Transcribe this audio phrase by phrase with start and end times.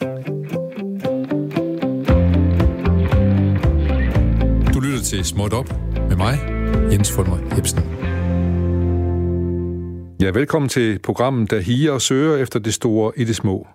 [0.00, 0.06] Du
[4.80, 5.74] lytter til Småt Op
[6.08, 6.38] med mig,
[6.92, 7.78] Jens Fulmer Jebsen.
[10.20, 13.66] Ja, velkommen til programmet, der higer og søger efter det store i det små.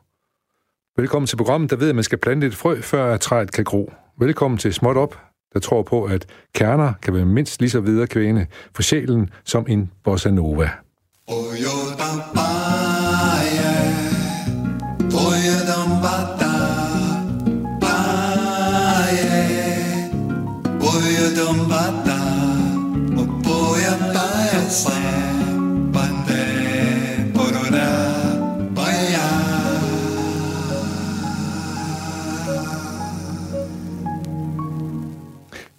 [0.97, 3.63] Velkommen til programmet, der ved, at man skal plante et frø, før at træet kan
[3.63, 3.91] gro.
[4.19, 5.19] Velkommen til Småt Op,
[5.53, 9.91] der tror på, at kerner kan være mindst lige så viderekvægende for sjælen som en
[10.03, 10.69] bossa nova.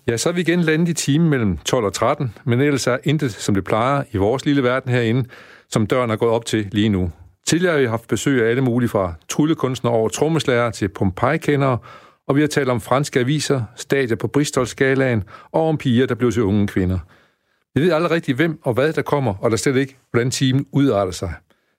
[0.07, 2.99] Ja, så er vi igen landet i timen mellem 12 og 13, men ellers er
[3.05, 5.29] intet, som det plejer i vores lille verden herinde,
[5.69, 7.11] som døren er gået op til lige nu.
[7.47, 11.79] Tidligere har vi haft besøg af alle mulige fra tryllekunstnere over trommeslager til Pompeji-kendere,
[12.27, 16.33] og vi har talt om franske aviser, stadier på Bristol-skalaen og om piger, der blev
[16.33, 16.99] til unge kvinder.
[17.75, 20.67] Vi ved aldrig rigtigt, hvem og hvad der kommer, og der slet ikke, hvordan timen
[20.73, 21.35] udarter sig.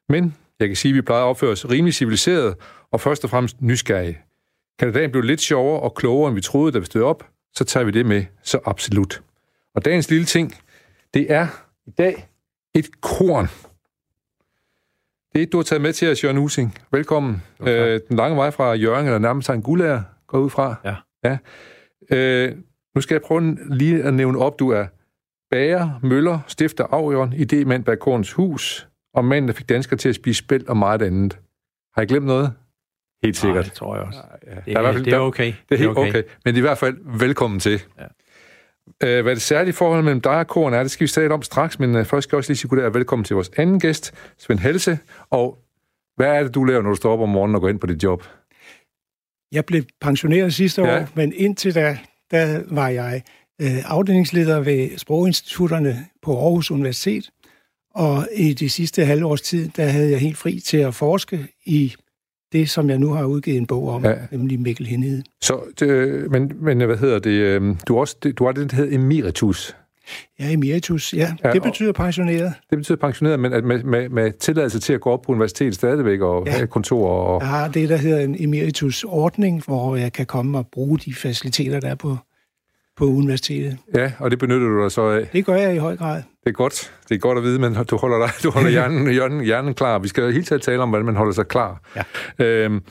[0.09, 2.55] Men jeg kan sige, at vi plejer at opføre os rimelig civiliseret
[2.91, 4.19] og først og fremmest nysgerrige.
[4.79, 7.63] Kan dagen blive lidt sjovere og klogere, end vi troede, da vi stod op, så
[7.63, 9.21] tager vi det med så absolut.
[9.75, 10.55] Og dagens lille ting,
[11.13, 11.47] det er
[11.85, 12.29] i dag
[12.73, 13.47] et korn.
[15.33, 16.77] Det er et, du har taget med til os, Jørgen Using.
[16.91, 17.43] Velkommen.
[17.59, 17.95] Okay.
[17.95, 20.75] Øh, den lange vej fra Jørgen, eller nærmest en guldær, går ud fra.
[20.85, 20.95] Ja.
[21.23, 21.37] ja.
[22.17, 22.55] Øh,
[22.95, 24.85] nu skal jeg prøve lige at nævne op, du er
[25.51, 30.15] bager, møller, stifter Aurion, idémand bag Korns Hus, og mand, der fik danskere til at
[30.15, 31.39] spise spil og meget andet.
[31.93, 32.53] Har jeg glemt noget?
[33.23, 33.55] Helt sikkert.
[33.55, 34.19] Nej, det tror jeg også.
[34.47, 35.53] Ja, det, er, det er okay.
[35.69, 36.09] Det er helt okay.
[36.09, 36.23] okay.
[36.45, 37.83] Men i hvert fald, velkommen til.
[37.99, 38.05] Ja.
[38.87, 41.41] Uh, hvad det særlige forhold mellem dig og koren er, det skal vi tale om
[41.41, 44.13] straks, men uh, først skal jeg også lige sige goddag velkommen til vores anden gæst,
[44.37, 44.99] Svend Helse.
[45.29, 45.57] Og
[46.15, 47.87] hvad er det, du laver, når du står op om morgenen og går ind på
[47.87, 48.23] dit job?
[49.51, 51.01] Jeg blev pensioneret sidste ja.
[51.01, 51.97] år, men indtil da,
[52.31, 53.21] der var jeg
[53.63, 57.29] uh, afdelingsleder ved Sproginstitutterne på Aarhus Universitet.
[57.95, 61.95] Og i de sidste halvårs tid, der havde jeg helt fri til at forske i
[62.51, 64.15] det, som jeg nu har udgivet en bog om, ja.
[64.31, 65.23] nemlig Mikkel Hennede.
[65.41, 67.31] Så, det, men, men hvad hedder det?
[67.31, 69.75] Øhm, du, også, du har det, der hedder emeritus.
[70.39, 71.33] Ja, emeritus, ja.
[71.43, 72.53] ja det betyder pensioneret.
[72.69, 76.21] Det betyder pensioneret, men med, med, med tilladelse til at gå op på universitetet stadigvæk
[76.21, 76.51] og ja.
[76.51, 77.09] have kontor.
[77.09, 77.41] Og...
[77.41, 81.79] Jeg har det, der hedder en emeritus-ordning, hvor jeg kan komme og bruge de faciliteter,
[81.79, 82.17] der er på,
[82.97, 83.77] på universitetet.
[83.95, 85.27] Ja, og det benytter du dig så af?
[85.27, 86.15] Det gør jeg i høj grad.
[86.15, 86.91] Det er godt.
[87.09, 89.99] Det er godt at vide, men du holder, dig, du holder hjernen, hjernen, hjernen klar.
[89.99, 91.81] Vi skal helt tale om, hvordan man holder sig klar.
[92.39, 92.45] Ja.
[92.45, 92.81] Øhm,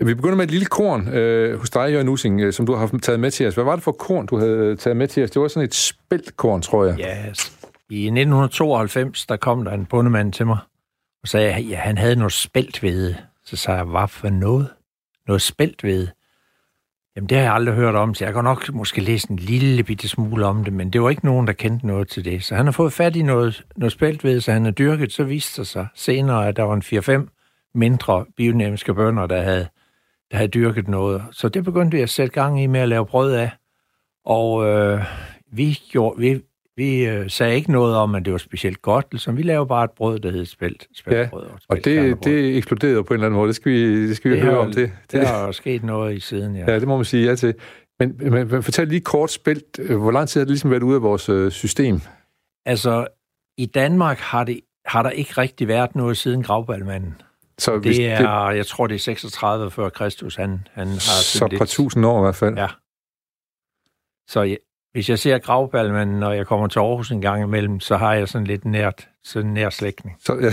[0.00, 2.98] vi begynder med et lille korn øh, hos dig, Jørgen Using, øh, som du har
[3.02, 3.54] taget med til os.
[3.54, 5.30] Hvad var det for korn, du havde taget med til os?
[5.30, 6.98] Det var sådan et spældkorn, tror jeg.
[6.98, 7.24] Ja,
[7.90, 10.58] i 1992, der kom der en bundemand til mig
[11.22, 13.16] og sagde, at ja, han havde noget spæltvede.
[13.44, 14.68] Så sagde jeg, hvad for noget?
[15.26, 16.10] Noget spæltvede?
[17.16, 19.82] Jamen, det har jeg aldrig hørt om, så jeg kan nok måske læse en lille
[19.82, 22.44] bitte smule om det, men det var ikke nogen, der kendte noget til det.
[22.44, 25.24] Så han har fået fat i noget, noget spældt ved, så han har dyrket, så
[25.24, 29.68] viste det sig senere, at der var en 4-5 mindre biodynamiske bønder, der havde,
[30.34, 31.22] der havde dyrket noget.
[31.32, 33.50] Så det begyndte vi at sætte gang i med at lave brød af.
[34.24, 35.04] Og øh,
[35.52, 36.40] vi, gjorde, vi,
[36.76, 39.84] vi øh, sagde ikke noget om, at det var specielt godt, så vi lavede bare
[39.84, 41.42] et brød, der hed spelt, spelt ja, brød.
[41.42, 43.48] Og, og det, det eksploderede på en eller anden måde.
[43.48, 44.72] Det skal vi, det skal vi det høre har, om.
[44.72, 46.72] Det, det, det har sket noget i siden, ja.
[46.72, 47.54] Ja, det må man sige ja til.
[47.98, 51.02] Men, men fortæl lige kort spelt, hvor lang tid har det ligesom været ude af
[51.02, 52.00] vores øh, system?
[52.66, 53.06] Altså,
[53.58, 57.14] i Danmark har, det, har der ikke rigtig været noget siden gravbalmanden.
[57.58, 61.22] Så det er, det, jeg tror, det er 36 før Kristus, han, han har...
[61.22, 62.56] Så et par tusind år i hvert fald.
[62.56, 62.68] Ja.
[64.28, 64.56] Så
[64.92, 68.28] hvis jeg ser gravbalmen, når jeg kommer til Aarhus en gang imellem, så har jeg
[68.28, 70.16] sådan lidt nært, sådan nær slægtning.
[70.20, 70.50] Så, ja.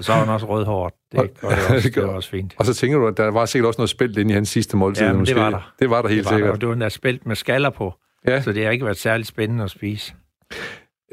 [0.00, 0.94] så er han også rødhåret.
[1.12, 2.54] Det, og, det, også, det, var også fint.
[2.58, 4.76] Og så tænker du, at der var sikkert også noget spælt ind i hans sidste
[4.76, 5.06] måltid.
[5.06, 5.34] Ja, måske.
[5.34, 5.72] det var der.
[5.78, 6.52] Det var der helt det var sikkert.
[6.52, 6.58] Der.
[6.58, 7.94] Det var der spælt med skaller på,
[8.26, 8.42] ja.
[8.42, 10.14] så det har ikke været særlig spændende at spise.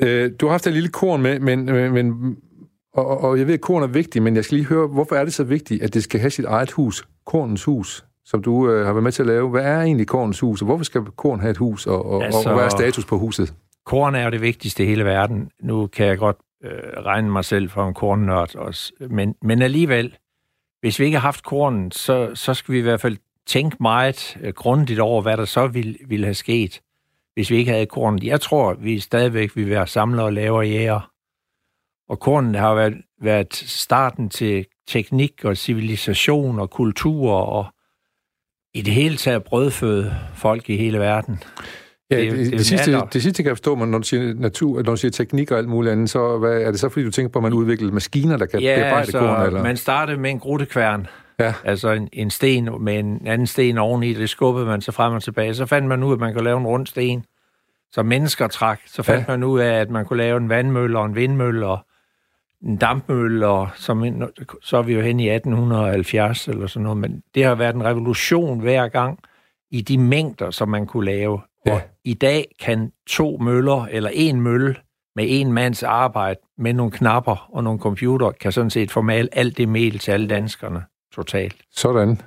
[0.01, 2.37] Øh, du har haft et lille korn med, men, men
[2.97, 5.23] og, og jeg ved, at korn er vigtigt, men jeg skal lige høre, hvorfor er
[5.23, 8.03] det så vigtigt, at det skal have sit eget hus, kornens hus?
[8.27, 9.49] som du øh, har været med til at lave.
[9.49, 12.49] Hvad er egentlig kornens hus, og hvorfor skal korn have et hus, og, og, altså,
[12.49, 13.53] og hvad er status på huset?
[13.85, 15.51] Korn er jo det vigtigste i hele verden.
[15.61, 18.93] Nu kan jeg godt øh, regne mig selv for en kornnørd også.
[19.09, 20.17] Men, men alligevel,
[20.81, 24.37] hvis vi ikke har haft kornen, så, så skal vi i hvert fald tænke meget
[24.41, 26.81] øh, grundigt over, hvad der så ville, ville have sket,
[27.33, 28.23] hvis vi ikke havde kornet.
[28.23, 31.11] Jeg tror, vi stadigvæk vil være samlere og lavere jæger.
[32.09, 37.65] Og kornen har været, været starten til teknik og civilisation og kultur og
[38.73, 41.39] i det hele taget brødføde folk i hele verden.
[42.11, 44.75] Ja, det, det, det, sidste, det sidste kan jeg forstå, men når du siger natur,
[44.75, 47.11] når du siger teknik og alt muligt andet, så hvad, er det så fordi, du
[47.11, 49.45] tænker på, at man udvikler maskiner, der kan ja, bearbejde korn?
[49.45, 49.63] Eller?
[49.63, 51.07] man startede med en gruttekværn,
[51.39, 51.53] Ja.
[51.63, 55.23] Altså en, en sten med en anden sten oveni, det skubbede man så frem og
[55.23, 55.53] tilbage.
[55.53, 57.25] Så fandt man ud af, at man kunne lave en rund sten,
[57.91, 58.79] som mennesker trak.
[58.85, 59.33] Så fandt ja.
[59.33, 61.79] man ud af, at man kunne lave en vandmølle og en vindmølle og
[62.67, 64.03] en dampmølle, og som,
[64.61, 66.97] så er vi jo hen i 1870 eller sådan noget.
[66.97, 69.19] Men det har været en revolution hver gang
[69.71, 71.41] i de mængder, som man kunne lave.
[71.65, 71.73] Ja.
[71.73, 74.75] Og i dag kan to møller eller en mølle
[75.15, 79.57] med en mands arbejde med nogle knapper og nogle computer, kan sådan set formale alt
[79.57, 80.83] det mel til alle danskerne
[81.13, 81.55] totalt.
[81.71, 82.21] Sådan.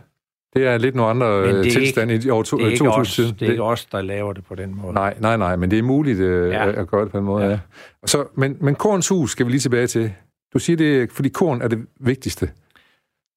[0.54, 3.36] Det er lidt nogle andre tilstande i år 2000 siden.
[3.40, 4.94] Det er ikke os, der laver det på den måde.
[4.94, 6.72] Nej, nej, nej, men det er muligt øh, ja.
[6.72, 7.44] at gøre det på den måde.
[7.44, 7.50] Ja.
[7.50, 7.58] Ja.
[8.06, 10.12] Så, men, men korns hus skal vi lige tilbage til.
[10.54, 12.50] Du siger det, fordi korn er det vigtigste.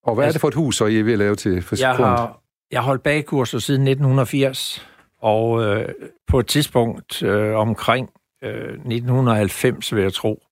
[0.03, 1.61] Og hvad altså, er det for et hus, så I er ved at lave til
[1.61, 4.87] for jeg Har, jeg har holdt bagkurser siden 1980,
[5.17, 5.89] og øh,
[6.27, 8.09] på et tidspunkt øh, omkring
[8.43, 10.43] øh, 1990, vil jeg tro,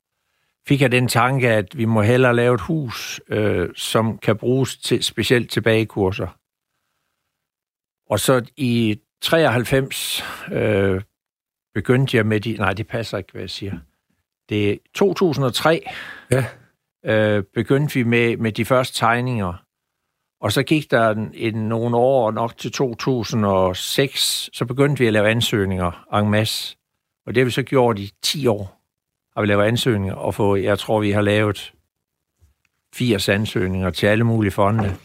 [0.67, 4.77] fik jeg den tanke, at vi må hellere lave et hus, øh, som kan bruges
[4.77, 6.27] til specielt tilbagekurser.
[8.09, 11.01] Og så i 93 øh,
[11.73, 12.53] begyndte jeg med de...
[12.53, 13.77] Nej, det passer ikke, hvad jeg siger.
[14.51, 15.81] Det er 2003
[16.31, 16.45] ja.
[17.05, 19.53] øh, begyndte vi med, med de første tegninger.
[20.41, 25.13] Og så gik der en, en, nogle år, nok til 2006, så begyndte vi at
[25.13, 26.77] lave ansøgninger en masse.
[27.25, 28.81] Og det har vi så gjort i 10 år.
[29.35, 31.73] Har vi lavet ansøgninger, og få, jeg tror, vi har lavet
[32.93, 34.95] 80 ansøgninger til alle mulige fonde.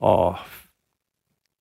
[0.00, 0.36] Og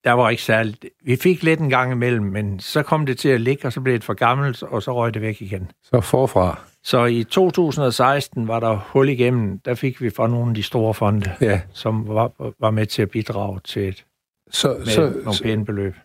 [0.04, 0.86] der var ikke særligt...
[1.04, 3.82] Vi fik lidt en gang imellem, men så kom det til at ligge, og så
[3.82, 5.72] blev det for gammelt, og så røg det væk igen.
[5.84, 6.60] Så forfra.
[6.86, 9.60] Så i 2016 var der hul igennem.
[9.60, 11.62] Der fik vi fra nogle af de store fonde, ja.
[11.74, 14.06] som var, var med til at bidrage til et
[14.52, 15.96] så, med så, nogle pæne beløb.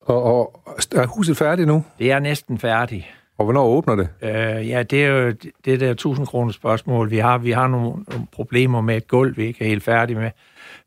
[0.00, 0.62] Og, og
[0.94, 1.84] er huset færdigt nu?
[1.98, 3.04] Det er næsten færdigt.
[3.38, 4.08] Og hvornår åbner det?
[4.22, 5.34] Øh, ja, det er jo
[5.64, 7.10] det der 1000 kroner spørgsmål.
[7.10, 10.18] Vi har, vi har nogle, nogle problemer med et gulv, vi ikke er helt færdige
[10.18, 10.30] med.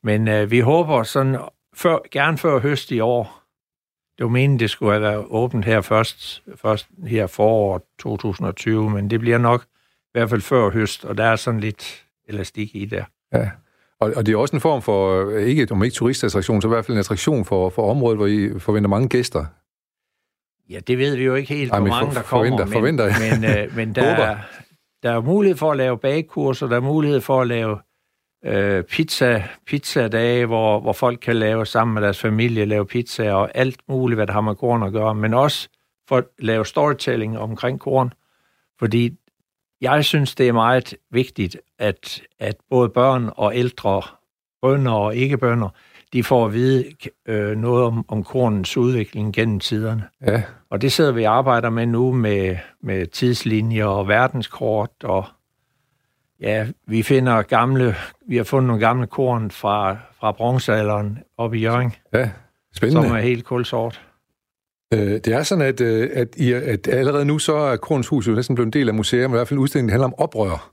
[0.03, 1.37] Men øh, vi håber sådan,
[1.75, 3.44] før, gerne før høst i år,
[4.17, 9.09] det var meningen, det skulle have været åbent her først, først her forår 2020, men
[9.09, 12.85] det bliver nok i hvert fald før høst, og der er sådan lidt elastik i
[12.85, 13.03] der.
[13.33, 13.49] Ja.
[13.99, 16.85] Og, og det er også en form for, ikke om ikke turistattraktion, så i hvert
[16.85, 19.45] fald en attraktion for, for området, hvor I forventer mange gæster.
[20.69, 22.23] Ja, det ved vi jo ikke helt, hvor mange der kommer.
[22.23, 24.37] Forventer, men, forventer, men, øh, men der, er,
[25.03, 27.79] der er mulighed for at lave bagkurser, der er mulighed for at lave
[28.45, 33.51] øh, pizza, pizzadage, hvor, hvor folk kan lave sammen med deres familie, lave pizza og
[33.53, 35.69] alt muligt, hvad der har med korn at gøre, men også
[36.07, 38.13] for at lave storytelling omkring korn,
[38.79, 39.11] fordi
[39.81, 44.01] jeg synes, det er meget vigtigt, at, at både børn og ældre,
[44.61, 45.69] bønder og ikke-bønder,
[46.13, 46.85] de får at vide
[47.25, 50.03] øh, noget om, om kornens udvikling gennem tiderne.
[50.27, 50.43] Ja.
[50.69, 55.25] Og det sidder vi og arbejder med nu med, med tidslinjer og verdenskort og
[56.45, 57.95] Ja, vi finder gamle,
[58.27, 61.93] vi har fundet nogle gamle korn fra, fra bronzealderen oppe i Jørgen.
[62.13, 62.29] Ja,
[62.75, 63.07] spændende.
[63.07, 64.01] Som er helt kulsort.
[64.93, 68.27] Øh, det er sådan, at, øh, at, I, at allerede nu så er Korns Hus
[68.27, 70.71] jo næsten blevet en del af museet, men i hvert fald udstillingen handler om oprør.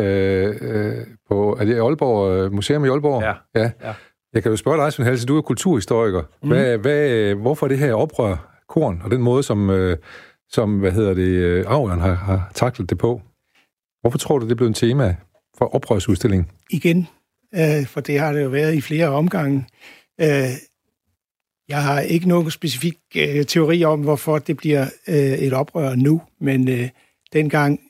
[0.00, 3.22] Øh, øh, på, er det Aalborg, øh, Museum i Aalborg?
[3.22, 3.34] Ja.
[3.54, 3.70] ja.
[3.82, 3.94] ja.
[4.34, 6.22] Jeg kan jo spørge dig, Svend Halse, du er kulturhistoriker.
[6.42, 6.48] Mm.
[6.48, 9.96] Hvad, hvad, hvorfor det her oprør korn, og den måde, som, øh,
[10.48, 13.20] som hvad hedder det, Avren har, har taklet det på?
[14.04, 15.16] Hvorfor tror du, det blev en tema
[15.58, 16.50] for oprørsudstillingen?
[16.70, 17.08] Igen,
[17.54, 19.66] øh, for det har det jo været i flere omgange.
[20.20, 20.50] Øh,
[21.68, 26.22] jeg har ikke nogen specifik øh, teori om, hvorfor det bliver øh, et oprør nu,
[26.40, 26.88] men øh,
[27.32, 27.80] dengang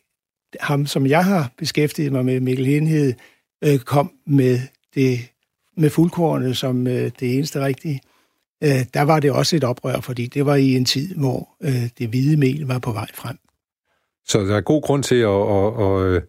[0.60, 3.14] ham, som jeg har beskæftiget mig med, Mikkel Henhed,
[3.64, 4.58] øh, kom med
[4.94, 5.18] det
[5.76, 8.00] med fuldkornet som øh, det eneste rigtige,
[8.64, 11.88] øh, der var det også et oprør, fordi det var i en tid, hvor øh,
[11.98, 13.38] det hvide mel var på vej frem.
[14.28, 16.22] Så der er god grund til at, at, at, at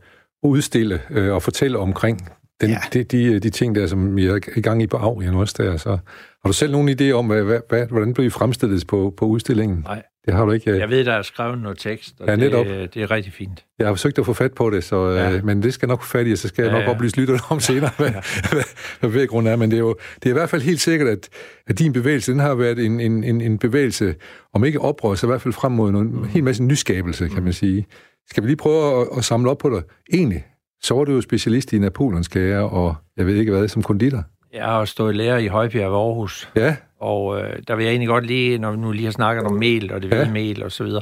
[0.44, 2.30] udstille øh, og fortælle omkring
[2.62, 2.78] den, ja.
[2.94, 5.78] de, de, de ting der, som I er i gang i på Aurien også der.
[5.78, 5.98] Så
[6.46, 9.82] har du selv nogen idé om, hvad, hvad, hvordan bliver I fremstillet på, på udstillingen?
[9.84, 10.04] Nej.
[10.26, 10.72] Det har du ikke.
[10.72, 10.80] Øh.
[10.80, 12.66] Jeg ved, der er skrevet noget tekst, og ja, netop.
[12.66, 13.66] Det, det er rigtig fint.
[13.80, 15.42] Jeg har forsøgt at få fat på det, så, øh, ja.
[15.42, 16.96] men det skal nok få fat i, så skal jeg nok ja, ja.
[16.96, 18.22] oplyse lytterne om senere, hvad, ja.
[18.52, 18.64] hvad,
[19.00, 19.56] hvad bevæggrunden er.
[19.56, 21.30] Men det er jo det er i hvert fald helt sikkert, at,
[21.68, 24.16] at din bevægelse, den har været en, en, en, en bevægelse,
[24.54, 26.24] om ikke oprør, så i hvert fald frem mod en mm.
[26.24, 27.86] helt masse nyskabelse, kan man sige.
[28.30, 29.84] Skal vi lige prøve at, at samle op på dig?
[30.14, 30.46] Egentlig,
[30.82, 34.24] så var du jo specialist i Napoleonskager, og jeg ved ikke hvad, som konditor.
[34.56, 36.50] Jeg har stået lærer i Højbjerg ved Aarhus.
[36.56, 36.76] Ja.
[37.00, 39.54] Og øh, der vil jeg egentlig godt lige, når vi nu lige har snakket om
[39.54, 40.32] mel og det ja.
[40.32, 41.02] mel og så videre.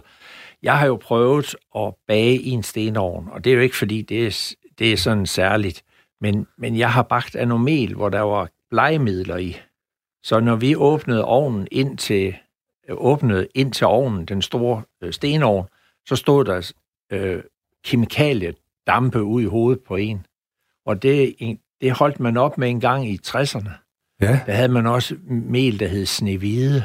[0.63, 4.01] Jeg har jo prøvet at bage i en stenovn, og det er jo ikke fordi,
[4.01, 5.83] det er, det er sådan særligt.
[6.21, 9.57] Men, men jeg har bagt af noget mel, hvor der var blegemidler i.
[10.23, 12.35] Så når vi åbnede ovnen ind til,
[12.89, 15.67] åbnede ind til ovnen, den store øh, stenovn,
[16.05, 16.71] så stod der
[17.11, 17.43] øh,
[17.85, 18.53] kemikalie
[18.87, 20.25] dampe ud i hovedet på en.
[20.85, 21.35] Og det,
[21.83, 23.69] det holdt man op med en gang i 60'erne.
[24.21, 24.39] Ja.
[24.45, 26.83] Der havde man også mel, der hed Snevide.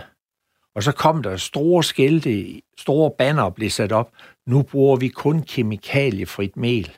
[0.75, 4.12] Og så kom der store skilte, store banner blev sat op.
[4.47, 6.97] Nu bruger vi kun kemikaliefrit mel.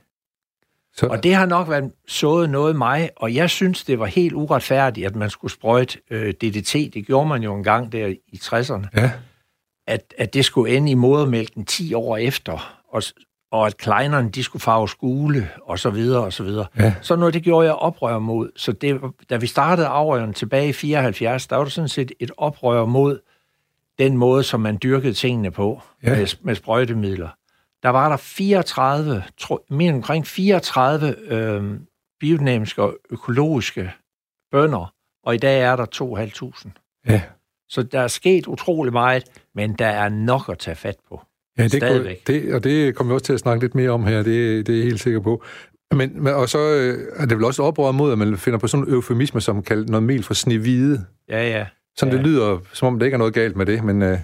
[0.94, 1.06] Så...
[1.06, 5.06] Og det har nok været sået noget mig, og jeg synes, det var helt uretfærdigt,
[5.06, 6.72] at man skulle sprøjte øh, DDT.
[6.94, 8.86] Det gjorde man jo en gang der i 60'erne.
[8.96, 9.12] Ja.
[9.86, 13.02] At, at det skulle ende i modermælken 10 år efter, og,
[13.50, 16.66] og at kleinerne, de skulle farve skule, og så videre, og så videre.
[16.78, 16.94] Ja.
[17.02, 18.50] Så noget, det gjorde jeg oprør mod.
[18.56, 22.30] Så det, da vi startede afrøren tilbage i 74, der var det sådan set et
[22.36, 23.20] oprør mod
[23.98, 26.16] den måde, som man dyrkede tingene på ja.
[26.16, 27.28] med, med sprøjtemidler
[27.82, 31.80] der var der 34, tro, mere omkring 34 øh,
[32.20, 33.92] biodynamiske og økologiske
[34.50, 35.86] bønder, og i dag er der
[36.66, 36.70] 2.500.
[37.08, 37.22] Ja.
[37.68, 41.22] Så der er sket utrolig meget, men der er nok at tage fat på.
[41.60, 42.26] Ja, det, Stadigvæk.
[42.26, 44.72] det, og det kommer vi også til at snakke lidt mere om her, det, det
[44.72, 45.44] er jeg helt sikker på.
[45.94, 48.86] Men, og så øh, er det vel også oprør mod, at man finder på sådan
[48.86, 51.04] en eufemisme, som kalder noget mel for snevide.
[51.28, 51.66] Ja, ja.
[51.96, 52.16] Som ja.
[52.16, 54.18] det lyder, som om der ikke er noget galt med det, men øh,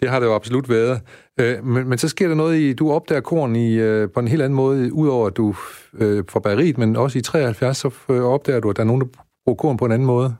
[0.00, 1.00] det har det jo absolut været.
[1.40, 4.28] Øh, men, men så sker der noget i, du opdager korn i, øh, på en
[4.28, 5.54] helt anden måde, udover at du
[5.94, 9.00] øh, får bageriet, men også i 73, så øh, opdager du, at der er nogen,
[9.00, 9.06] der
[9.44, 10.36] bruger korn på en anden måde.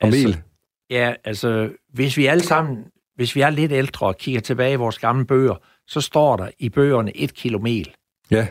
[0.00, 0.42] Og altså, mel.
[0.90, 2.84] Ja, altså, hvis vi alle sammen,
[3.18, 5.54] hvis vi er lidt ældre og kigger tilbage i vores gamle bøger,
[5.86, 7.94] så står der i bøgerne et kilo mel.
[8.30, 8.46] Ja.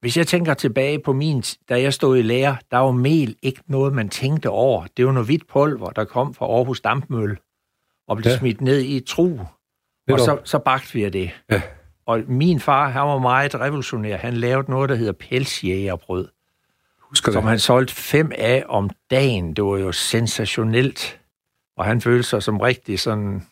[0.00, 3.60] Hvis jeg tænker tilbage på min, da jeg stod i lære, der var mel ikke
[3.66, 4.86] noget, man tænkte over.
[4.96, 7.36] Det var noget hvidt pulver, der kom fra Aarhus Dampmølle
[8.08, 8.38] og blev ja.
[8.38, 9.38] smidt ned i et tru.
[10.10, 11.30] Og så, så bagte vi af det.
[11.50, 11.62] Ja.
[12.06, 14.16] Og min far, han var meget revolutionær.
[14.16, 16.28] Han lavede noget, der hedder pelsjægerbrød.
[17.00, 17.48] Husker som det.
[17.48, 19.54] han solgte fem af om dagen.
[19.54, 21.20] Det var jo sensationelt.
[21.78, 23.42] Og han følte sig som rigtig sådan...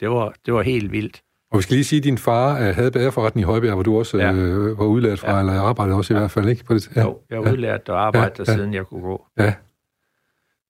[0.00, 1.22] Det var, det var helt vildt.
[1.50, 3.98] Og vi skal lige sige, at din far uh, havde bagerforretning i Højbjerg, hvor du
[3.98, 4.32] også ja.
[4.32, 5.40] uh, var udlært fra, ja.
[5.40, 6.20] eller arbejdede også i ja.
[6.20, 6.64] hvert fald, ikke?
[6.64, 7.02] På det, ja.
[7.02, 7.52] Jo, jeg var ja.
[7.52, 8.44] udlært og arbejdede ja.
[8.44, 9.26] der, siden jeg kunne gå.
[9.38, 9.54] Ja.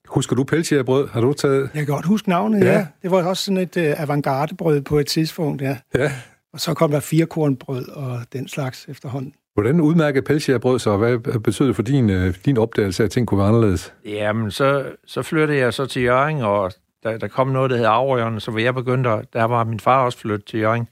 [0.07, 1.07] Husker du pelsjægerbrød?
[1.07, 1.69] Har du taget...
[1.73, 2.71] Jeg kan godt huske navnet, ja.
[2.71, 2.87] ja.
[3.01, 5.77] Det var også sådan et uh, avantgardebrød på et tidspunkt, ja.
[5.95, 6.11] Ja.
[6.53, 9.33] Og så kom der firekornbrød og den slags efterhånden.
[9.53, 10.97] Hvordan udmærket pelsjægerbrød så?
[10.97, 13.93] Hvad betød det for din, uh, din opdagelse af, at ting kunne være anderledes?
[14.05, 16.71] Jamen, så, så flyttede jeg så til Jørgen, og
[17.05, 20.05] der, der kom noget, der hed Avrøjerne, så hvor jeg begyndte, der var min far
[20.05, 20.87] også flyttet til Jørgen,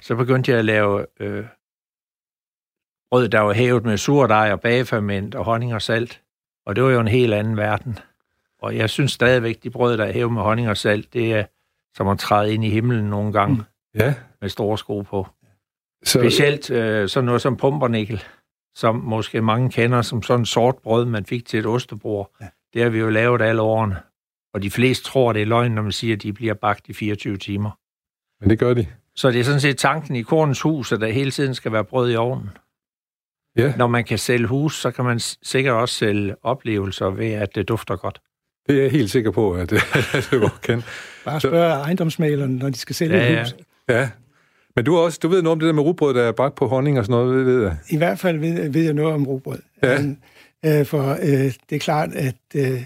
[0.00, 1.44] så begyndte jeg at lave øh,
[3.10, 6.22] brød, der var hævet med surdej og bageferment og honning og salt.
[6.66, 7.98] Og det var jo en helt anden verden.
[8.62, 11.44] Og jeg synes stadigvæk, de brød, der er hævet med honning og salt, det er
[11.94, 13.54] som at træde ind i himlen nogle gange.
[13.54, 13.62] Mm.
[14.00, 14.14] Ja.
[14.40, 15.26] Med store sko på.
[16.04, 16.18] Så...
[16.18, 18.24] Specielt øh, sådan noget som pumpernikkel,
[18.74, 22.30] som måske mange kender som sådan sort brød, man fik til et ostebord.
[22.40, 22.46] Ja.
[22.74, 23.96] Det har vi jo lavet alle årene.
[24.58, 26.92] Og de fleste tror, det er løgn, når man siger, at de bliver bagt i
[26.92, 27.70] 24 timer.
[28.40, 28.86] Men det gør de.
[29.16, 31.84] Så det er sådan set tanken i Kornens hus, at der hele tiden skal være
[31.84, 32.50] brød i ovnen.
[33.56, 33.72] Ja.
[33.76, 37.68] Når man kan sælge hus, så kan man sikkert også sælge oplevelser ved, at det
[37.68, 38.20] dufter godt.
[38.66, 39.76] Det er jeg helt sikker på, at det,
[40.14, 40.82] at det kan.
[41.24, 43.54] Bare spørg ejendomsmalerne, når de skal sælge ja, et hus.
[43.88, 44.00] Ja.
[44.00, 44.10] ja.
[44.76, 46.66] Men du, også, du ved noget om det der med rugbrød, der er bagt på
[46.66, 47.76] honning og sådan noget, ved jeg.
[47.90, 49.58] I hvert fald ved, ved jeg noget om rugbrød.
[49.82, 50.00] Ja.
[50.00, 50.18] Men,
[50.64, 52.82] øh, for øh, det er klart, at øh,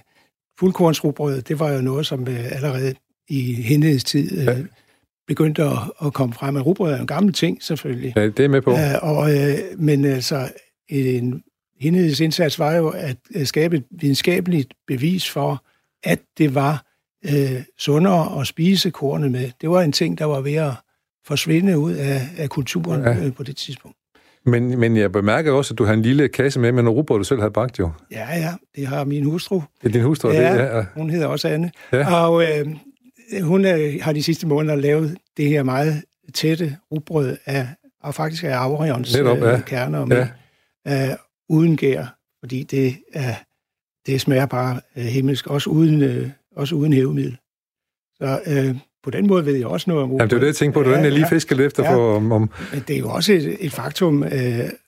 [0.62, 2.94] fuldkornsrugbrød, det var jo noget, som øh, allerede
[3.28, 4.56] i hendes tid øh, ja.
[5.26, 6.54] begyndte at, at komme frem.
[6.54, 8.12] Men rugbrød er en gammel ting, selvfølgelig.
[8.16, 8.70] Ja, det er med på.
[8.70, 10.48] Øh, og, øh, men altså,
[10.88, 11.42] en,
[11.80, 15.64] hendes indsats var jo at skabe et videnskabeligt bevis for,
[16.02, 16.86] at det var
[17.24, 19.50] øh, sundere at spise kornet med.
[19.60, 20.72] Det var en ting, der var ved at
[21.26, 23.24] forsvinde ud af, af kulturen ja.
[23.24, 23.96] øh, på det tidspunkt.
[24.44, 27.18] Men, men jeg bemærker også, at du har en lille kasse med med nogle rugbrød,
[27.18, 27.90] du selv har bagt jo.
[28.10, 29.62] Ja, ja, det har min hustru.
[29.82, 30.84] Det er din hustru, ja, det ja.
[30.94, 31.70] hun hedder også Anne.
[31.92, 32.14] Ja.
[32.14, 32.66] Og øh,
[33.42, 36.02] hun øh, har de sidste måneder lavet det her meget
[36.34, 37.68] tætte rugbrød af,
[38.02, 39.52] og faktisk af Aurions Netop, ja.
[39.52, 40.26] øh, kerner med,
[40.86, 41.10] ja.
[41.10, 41.16] øh,
[41.48, 43.34] uden gær, fordi det, er,
[44.06, 47.38] det smager bare øh, himmelsk, også uden, øh, også uden hævemiddel.
[48.14, 50.20] Så øh, på den måde ved jeg også noget om rugbrød.
[50.20, 50.82] Jamen, det er det, jeg tænkte på.
[50.84, 51.94] Det ja, jeg lige fisker lidt efter ja.
[51.94, 52.16] for...
[52.16, 52.50] Om, om...
[52.72, 54.30] Men det er jo også et, et faktum, øh,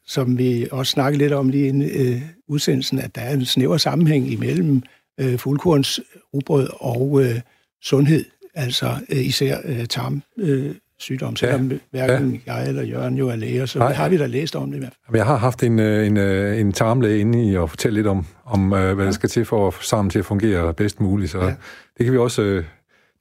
[0.07, 3.77] som vi også snakkede lidt om lige inden øh, udsendelsen, at der er en snæver
[3.77, 4.83] sammenhæng imellem
[5.21, 6.01] øh, fuldkorns
[6.35, 7.41] rugbrød og øh,
[7.83, 10.23] sundhed, altså øh, især øh, tarm.
[10.39, 11.77] Øh, sygdom, selvom ja.
[11.91, 12.55] hverken ja.
[12.55, 13.93] jeg eller Jørgen jo er læger, så Nej.
[13.93, 15.17] har vi da læst om det i hvert fald.
[15.17, 18.95] Jeg har haft en, en, en tarmlæge inde i og fortælle lidt om, om hvad
[18.97, 19.05] ja.
[19.05, 21.55] der skal til for at sammen til at fungere bedst muligt, så ja.
[21.99, 22.63] det kan vi også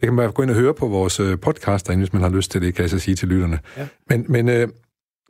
[0.03, 2.29] det kan man gå ind og høre på vores øh, podcast derinde, hvis man har
[2.29, 3.59] lyst til det, kan jeg så sige til lytterne.
[3.77, 3.87] Ja.
[4.09, 4.67] Men, men, øh,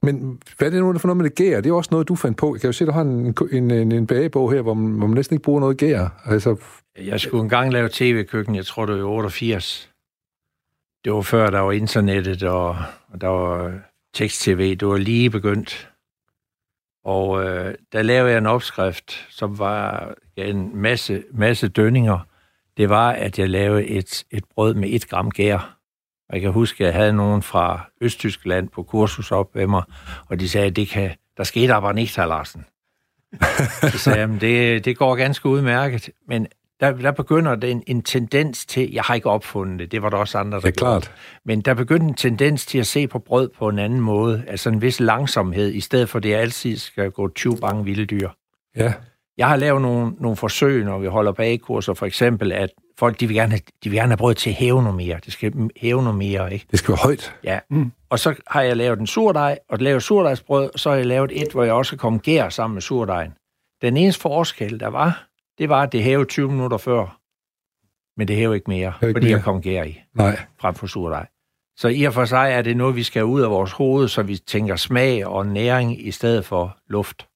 [0.02, 1.62] men hvad er det nu for noget med det gær?
[1.62, 2.58] Det er også noget, du fandt på.
[2.62, 5.08] Kan jo se, at du har en, en, en, en bagebog her, hvor man, hvor
[5.08, 6.22] man næsten ikke bruger noget gær.
[6.26, 6.56] Altså...
[6.98, 9.90] Jeg skulle engang lave tv-køkken, jeg tror det var 88.
[11.06, 12.78] Det var før, der var internettet, og,
[13.08, 13.74] og der var
[14.14, 14.76] tekst-tv.
[14.76, 15.92] Det var lige begyndt.
[17.06, 22.20] Og øh, der lavede jeg en opskrift, som var en masse, masse dønninger.
[22.78, 25.78] Det var, at jeg lavede et, et brød med et gram gær.
[26.30, 29.84] Og jeg kan huske, at jeg havde nogen fra Østtyskland på kursus op ved mig,
[30.30, 32.66] og de sagde, at det kan, der skete aber nicht, herr Larsen.
[33.92, 36.48] Så sagde jeg, det, det går ganske udmærket, men
[36.80, 40.18] der, der begynder en, en tendens til, jeg har ikke opfundet det, det var der
[40.18, 41.12] også andre, der Det er klart.
[41.46, 44.70] men der begyndte en tendens til at se på brød på en anden måde, altså
[44.70, 48.30] en vis langsomhed, i stedet for det altid skal gå 20 bange vilde dyr.
[48.76, 48.94] Ja,
[49.38, 53.28] Jeg har lavet nogle, nogle forsøg, når vi holder bagkurser, for eksempel, at folk de
[53.28, 55.20] vil, gerne have, de vil gerne have brød til at hæve noget mere.
[55.26, 56.66] Det skal hæve noget mere, ikke?
[56.72, 57.36] det skal være højt.
[57.44, 57.60] Ja.
[57.70, 57.92] Mm.
[58.10, 61.42] Og så har jeg lavet en surdej, og lavet surdejsbrød, og så har jeg lavet
[61.42, 63.34] et, hvor jeg også kom gær sammen med surdejen.
[63.82, 67.20] Den eneste forskel, der var, det var, at det hævede 20 minutter før.
[68.18, 69.36] Men det hævede ikke mere, ikke fordi mere.
[69.36, 70.40] jeg kom gær i, Nej.
[70.60, 71.28] frem for surdej.
[71.78, 74.24] Så i og for sig er det noget, vi skal ud af vores hoved, så
[74.24, 77.28] vi tænker smag og næring i stedet for luft.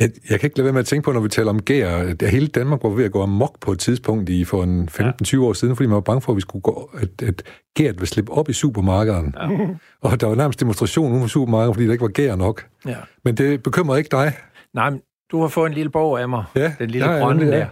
[0.00, 1.90] Jeg, jeg kan ikke lade være med at tænke på, når vi taler om gær,
[1.96, 5.40] at hele Danmark var ved at gå amok på et tidspunkt i for en 15-20
[5.40, 7.42] år siden, fordi man var bange for, at vi skulle gå, at, at
[7.76, 9.32] gæret ville slippe op i supermarkederne.
[9.40, 9.68] Ja.
[10.02, 12.66] Og der var nærmest demonstration uden for supermarkedet, fordi der ikke var gær nok.
[12.86, 12.96] Ja.
[13.24, 14.32] Men det bekymrer ikke dig.
[14.74, 16.44] Nej, men du har fået en lille bog af mig.
[16.56, 17.50] Ja, den lille ja, grønne ja.
[17.50, 17.66] der.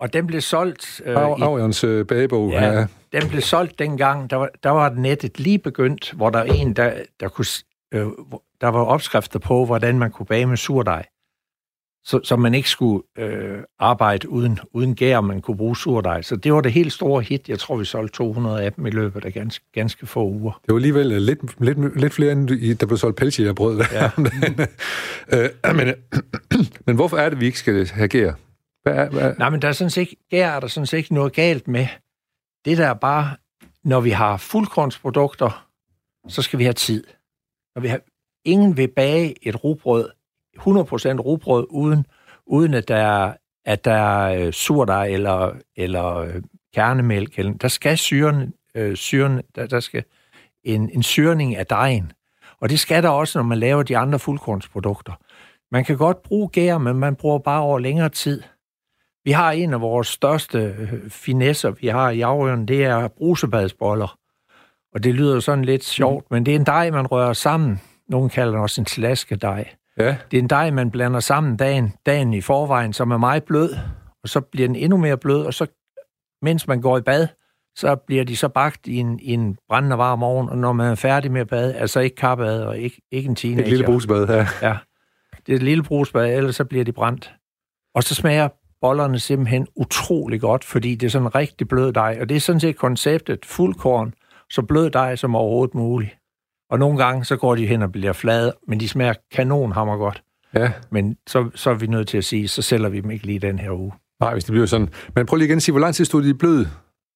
[0.00, 1.02] Og den blev solgt...
[1.04, 2.50] Øh, Afjørens øh, bagebog.
[2.50, 2.86] ja, Ja.
[3.20, 4.30] den blev solgt dengang.
[4.30, 7.44] Der var, der var nettet lige begyndt, hvor der var en, der, der, kunne,
[7.94, 8.06] øh,
[8.60, 11.04] der var opskrifter på, hvordan man kunne bage med surdej.
[12.08, 16.22] Så, så man ikke skulle øh, arbejde uden, uden gær, man kunne bruge surdej.
[16.22, 17.48] Så det var det helt store hit.
[17.48, 20.52] Jeg tror, vi solgte 200 af dem i løbet af ganske, ganske få uger.
[20.52, 23.80] Det var alligevel øh, lidt, lidt, lidt flere, end der blev solgt pelsjægerbrød.
[23.92, 24.10] Ja.
[25.32, 25.94] øh, men, øh,
[26.86, 28.32] men hvorfor er det, vi ikke skal have gær?
[28.82, 30.98] Hvad er, hvad, Nej, men der er sådan set, ikke- gær er der sådan set
[30.98, 31.86] ikke noget galt med.
[32.64, 33.36] Det der er bare,
[33.84, 35.66] når vi har fuldkornsprodukter,
[36.28, 37.04] så skal vi have tid.
[37.74, 38.00] Når vi har,
[38.44, 40.08] ingen vil bage et rugbrød,
[40.60, 42.06] 100% rugbrød, uden,
[42.46, 43.32] uden at der er,
[43.64, 46.42] at der er øh, surdej eller, eller øh,
[46.74, 47.38] kernemælk.
[47.38, 50.04] Eller, der skal syren, øh, syren der, der skal
[50.64, 52.12] en, en syrning af dejen.
[52.60, 55.12] Og det skal der også, når man laver de andre fuldkornsprodukter.
[55.72, 58.42] Man kan godt bruge gær, men man bruger bare over længere tid.
[59.24, 64.18] Vi har en af vores største øh, finesser, vi har i afrøren, det er brusebadsboller.
[64.94, 67.80] Og det lyder sådan lidt sjovt, men det er en dej, man rører sammen.
[68.08, 71.94] Nogle kalder den også en slaskedej ja, Det er en dej, man blander sammen dagen,
[72.06, 73.70] dagen i forvejen, som er meget blød,
[74.22, 75.66] og så bliver den endnu mere blød, og så
[76.42, 77.28] mens man går i bad,
[77.76, 80.90] så bliver de så bagt i en, i en brændende varm ovn, og når man
[80.90, 83.64] er færdig med at bade, altså ikke kappebad og ikke, ikke en teenager.
[83.64, 84.46] et lille brusebad her.
[84.62, 84.76] Ja,
[85.46, 87.34] det er et lille brusbad, ellers så bliver de brændt.
[87.94, 88.48] Og så smager
[88.80, 92.40] bollerne simpelthen utrolig godt, fordi det er sådan en rigtig blød dej, og det er
[92.40, 94.14] sådan set konceptet fuldkorn,
[94.50, 96.17] så blød dej som overhovedet muligt.
[96.70, 100.22] Og nogle gange, så går de hen og bliver flade, men de smager kanonhammer godt.
[100.54, 100.70] Ja.
[100.90, 103.38] Men så, så er vi nødt til at sige, så sælger vi dem ikke lige
[103.38, 103.92] den her uge.
[104.20, 104.88] Nej, hvis det bliver sådan.
[105.14, 106.68] Men prøv lige igen at sige, hvor lang tid stod de bløde?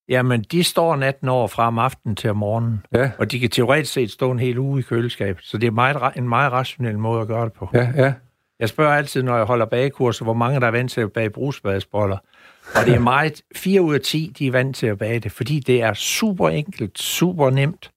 [0.09, 3.51] Jamen, de står natten over fra om aftenen til om morgenen, Ja, og de kan
[3.51, 6.99] teoretisk set stå en hel uge i køleskabet, så det er meget, en meget rationel
[6.99, 7.69] måde at gøre det på.
[7.75, 8.12] ja, ja.
[8.61, 11.31] Jeg spørger altid, når jeg holder bagekurser, hvor mange der er vant til at bage
[11.31, 12.17] brusbadsboller.
[12.75, 15.33] Og det er meget, 4 ud af 10, de er vant til at bage det,
[15.33, 17.91] fordi det er super enkelt, super nemt,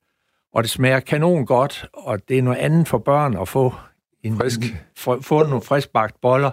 [0.55, 3.73] og det smager kanon godt, og det er noget andet for børn at få
[4.23, 4.59] en, Frisk.
[4.59, 6.51] en, få, få nogle friskbagt boller,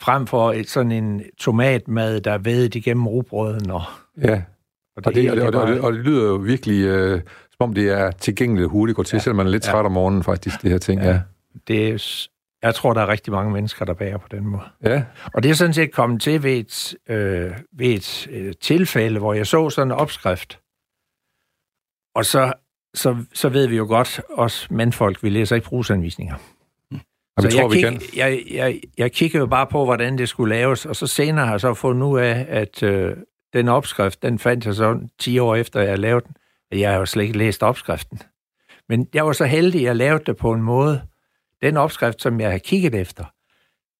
[0.00, 3.70] frem for et, sådan en tomatmad, der er vædet igennem rugbrøden.
[3.70, 3.82] Og,
[4.22, 4.42] ja.
[4.96, 6.84] og Og det, hele, og, det, og, det, og, det, og det lyder jo virkelig,
[6.84, 9.20] øh, som om det er tilgængeligt hurtigt går til, ja.
[9.20, 9.72] selvom man er lidt Ja.
[9.72, 11.00] træt om morgenen faktisk, det her ting.
[11.00, 11.08] Ja.
[11.10, 11.20] Ja.
[11.68, 12.28] det er,
[12.62, 14.62] jeg tror, der er rigtig mange mennesker, der bager på den måde.
[14.84, 15.04] ja.
[15.34, 19.34] Og det er sådan set kommet til ved et, øh, ved et øh, tilfælde, hvor
[19.34, 20.58] jeg så sådan en opskrift.
[22.14, 22.52] Og så,
[22.94, 26.34] så, så ved vi jo godt, os mandfolk, vi læser ikke brugsanvisninger.
[26.90, 28.00] Vi så tror, jeg, vi kig, kan.
[28.16, 31.52] jeg, jeg, jeg kiggede jo bare på, hvordan det skulle laves, og så senere har
[31.52, 33.16] jeg så fundet ud af, at øh,
[33.52, 36.36] den opskrift, den fandt jeg så 10 år efter, jeg lavede den.
[36.78, 38.22] Jeg har jo slet ikke læst opskriften.
[38.88, 41.02] Men jeg var så heldig, at jeg lavede det på en måde.
[41.62, 43.24] Den opskrift, som jeg havde kigget efter,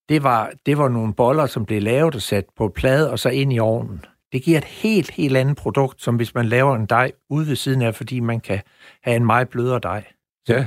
[0.09, 3.29] det var, det var nogle boller, som blev lavet og sat på plade og så
[3.29, 4.05] ind i ovnen.
[4.32, 7.56] Det giver et helt, helt andet produkt, som hvis man laver en dej ude ved
[7.56, 8.60] siden af, fordi man kan
[9.02, 10.04] have en meget blødere dej.
[10.48, 10.66] Ja.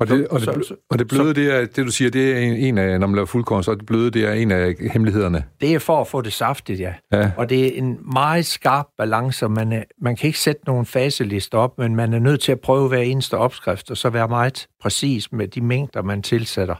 [0.00, 2.10] Og det, og, det, så- blø- så- og det bløde, det er, det du siger,
[2.10, 4.50] det er en, en af, når man laver fuldkorn, så det bløde, det er en
[4.50, 5.44] af hemmelighederne.
[5.60, 6.94] Det er for at få det saftigt, ja.
[7.12, 7.30] Ja.
[7.36, 9.48] Og det er en meget skarp balance.
[9.48, 12.60] Man, er, man kan ikke sætte nogen faseliste op, men man er nødt til at
[12.60, 16.74] prøve hver eneste opskrift, og så være meget præcis med de mængder, man tilsætter.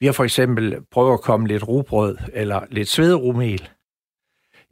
[0.00, 3.68] Vi har for eksempel prøvet at komme lidt rugbrød, eller lidt svederumel,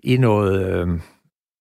[0.02, 0.88] i, noget, øh,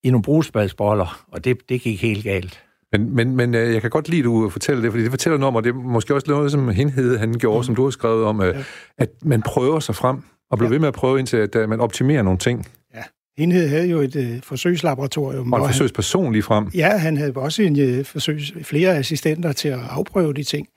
[0.03, 2.63] i nogle brugsbadsboller, og det, det gik helt galt.
[2.91, 5.37] Men, men, men øh, jeg kan godt lide, at du fortæller det, fordi det fortæller
[5.37, 7.63] noget om, og det er måske også noget, som Henhed han gjorde, mm.
[7.63, 8.63] som du har skrevet om, øh, ja.
[8.97, 10.17] at man prøver sig frem,
[10.51, 10.73] og bliver ja.
[10.73, 12.67] ved med at prøve indtil, at uh, man optimerer nogle ting.
[12.95, 13.03] Ja.
[13.37, 15.53] Enhed havde jo et uh, forsøgslaboratorium.
[15.53, 16.67] Og en forsøgsperson lige frem.
[16.75, 20.67] Ja, han havde også en, uh, forsøgs, flere assistenter til at afprøve de ting.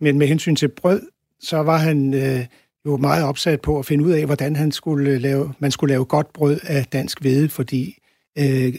[0.00, 1.02] Men med hensyn til brød,
[1.40, 2.40] så var han uh,
[2.86, 6.04] jo meget opsat på at finde ud af, hvordan han skulle lave, man skulle lave
[6.04, 7.98] godt brød af dansk hvede, fordi
[8.40, 8.74] uh,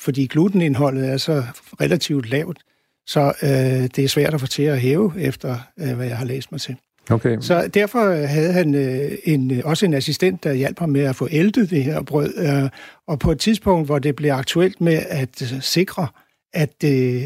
[0.00, 1.42] fordi glutenindholdet er så
[1.80, 2.58] relativt lavt,
[3.06, 3.48] så øh,
[3.96, 6.60] det er svært at få til at hæve, efter øh, hvad jeg har læst mig
[6.60, 6.76] til.
[7.10, 7.36] Okay.
[7.40, 11.28] Så derfor havde han øh, en, også en assistent, der hjalp ham med at få
[11.30, 12.34] ældet det her brød.
[12.38, 12.70] Øh,
[13.06, 16.06] og på et tidspunkt, hvor det blev aktuelt med at øh, sikre,
[16.52, 17.22] at, øh,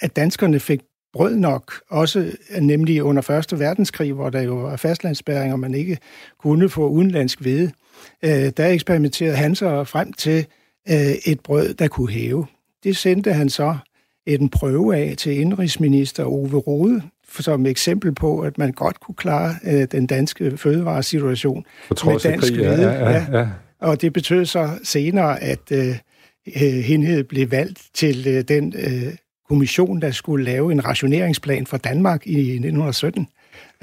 [0.00, 0.80] at danskerne fik
[1.14, 3.58] brød nok, også nemlig under 1.
[3.60, 5.98] verdenskrig, hvor der jo var fastlandsbæring, og man ikke
[6.38, 7.70] kunne få udenlandsk hvede,
[8.24, 10.46] øh, der eksperimenterede han så frem til
[10.88, 12.46] øh, et brød, der kunne hæve.
[12.84, 13.76] Det sendte han så
[14.26, 17.02] en prøve af til indrigsminister Ove Rode,
[17.40, 22.60] som eksempel på, at man godt kunne klare øh, den danske fødevaresituation med dansk krig,
[22.60, 23.48] ja, ja, ja, ja.
[23.80, 25.96] Og det betød så senere, at øh,
[26.84, 29.14] Henhed blev valgt til øh, den øh,
[29.48, 33.28] kommission, der skulle lave en rationeringsplan for Danmark i 1917,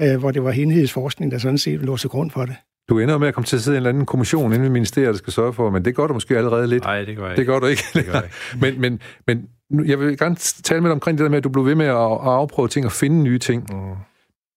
[0.02, 2.56] øh, hvor det var Henheds forskning, der sådan set lå til grund for det.
[2.88, 4.68] Du ender med at komme til at sidde i en eller anden kommission inde i
[4.68, 6.84] ministeriet, der skal sørge for, men det gør du måske allerede lidt.
[6.84, 7.40] Nej, det gør jeg ikke.
[7.40, 7.82] Det gør du ikke.
[7.94, 8.36] Det gør jeg ikke.
[8.80, 11.48] men, men, men jeg vil gerne tale med dig omkring det der med, at du
[11.48, 13.66] blev ved med at, at afprøve ting og finde nye ting.
[13.72, 13.94] Mm.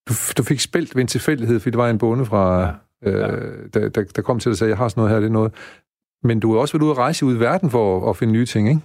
[0.08, 3.10] Du, du fik spildt ved en tilfældighed, fordi det var en bonde fra, ja.
[3.10, 3.26] Øh, ja.
[3.80, 5.52] Der, der, der kom til at sige, jeg har sådan noget her, det er noget.
[6.22, 8.32] Men du er også været ude at rejse ud i verden for at, at finde
[8.32, 8.80] nye ting, ikke?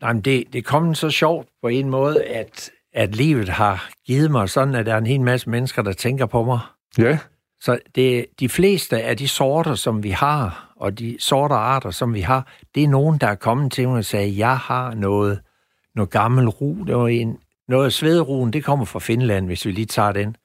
[0.00, 4.30] Nej, men det, det kom så sjovt på en måde, at, at livet har givet
[4.30, 6.58] mig sådan, at der er en hel masse mennesker, der tænker på mig.
[6.98, 7.18] Ja.
[7.60, 12.14] Så det, de fleste af de sorter, som vi har, og de sorter arter, som
[12.14, 15.40] vi har, det er nogen, der er kommet til mig og sagde, jeg har noget,
[15.94, 16.84] noget gammel ru.
[16.84, 20.36] Det var en, noget af svederuen, det kommer fra Finland, hvis vi lige tager den.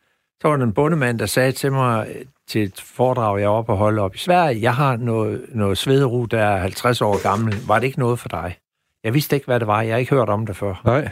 [0.41, 2.07] Så var der en bondemand, der sagde til mig
[2.47, 5.77] til et foredrag, jeg var oppe og holde op i Sverige, jeg har noget, noget
[5.77, 7.55] svederu, der er 50 år gammel.
[7.67, 8.57] Var det ikke noget for dig?
[9.03, 9.81] Jeg vidste ikke, hvad det var.
[9.81, 10.81] Jeg har ikke hørt om det før.
[10.85, 11.09] Nej.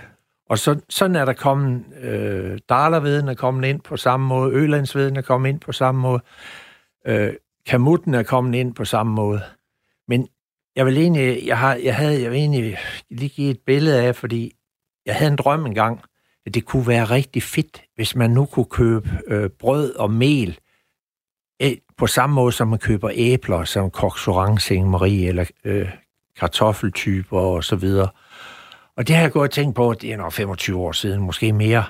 [0.49, 5.17] Og så, sådan er der kommet, øh, Dalerveden er kommet ind på samme måde, Ølandsveden
[5.17, 6.21] er kommet ind på samme måde,
[7.08, 7.34] øh,
[7.67, 9.41] Kamutten er kommet ind på samme måde.
[10.08, 10.28] Men
[10.75, 12.78] jeg vil egentlig, jeg, har, jeg havde, jeg vil egentlig
[13.10, 14.52] lige give et billede af, fordi
[15.06, 16.02] jeg havde en drøm engang,
[16.45, 20.60] at det kunne være rigtig fedt, hvis man nu kunne købe øh, brød og mel
[21.62, 24.28] øh, på samme måde, som man køber æbler, som Coq
[24.86, 25.89] Marie eller øh,
[26.39, 28.10] kartoffeltyper og så videre.
[28.97, 31.54] Og det har jeg gået og tænkt på, det er nok 25 år siden, måske
[31.54, 31.84] mere.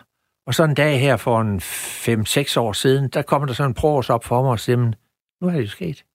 [0.47, 3.73] Og så en dag her for en 5-6 år siden, der kommer der sådan en
[3.73, 4.77] pros op for mig og siger,
[5.41, 6.05] nu er det jo sket.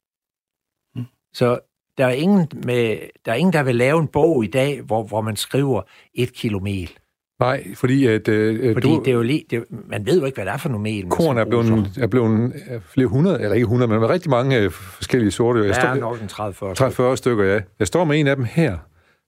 [0.95, 1.07] Mm.
[1.33, 1.59] Så
[1.99, 5.03] der er, ingen med, der er ingen, der vil lave en bog i dag, hvor,
[5.03, 5.83] hvor man skriver
[6.15, 6.99] et kilo mel.
[7.41, 8.29] Nej, fordi at...
[8.29, 10.57] Øh, fordi du, det er jo lige, det, man ved jo ikke, hvad det er
[10.57, 11.09] for mel.
[11.09, 15.31] Korn er blevet, er blevet flere hundrede, eller ikke hundrede, men rigtig mange øh, forskellige
[15.31, 15.61] sorte.
[15.61, 17.15] Jeg der står, nok en 30-40 stykker.
[17.15, 17.61] stykker, ja.
[17.79, 18.79] Jeg står med en af dem her,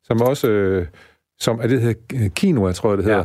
[0.04, 0.48] som også...
[0.48, 0.86] Øh,
[1.38, 1.94] som er det her
[2.36, 3.18] quinoa, tror jeg, det hedder.
[3.18, 3.24] Ja.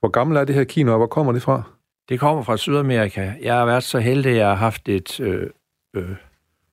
[0.00, 0.96] Hvor gammel er det her quinoa?
[0.96, 1.62] Hvor kommer det fra?
[2.08, 3.32] Det kommer fra Sydamerika.
[3.42, 5.50] Jeg har været så heldig, at jeg har haft et øh,
[5.96, 6.10] øh,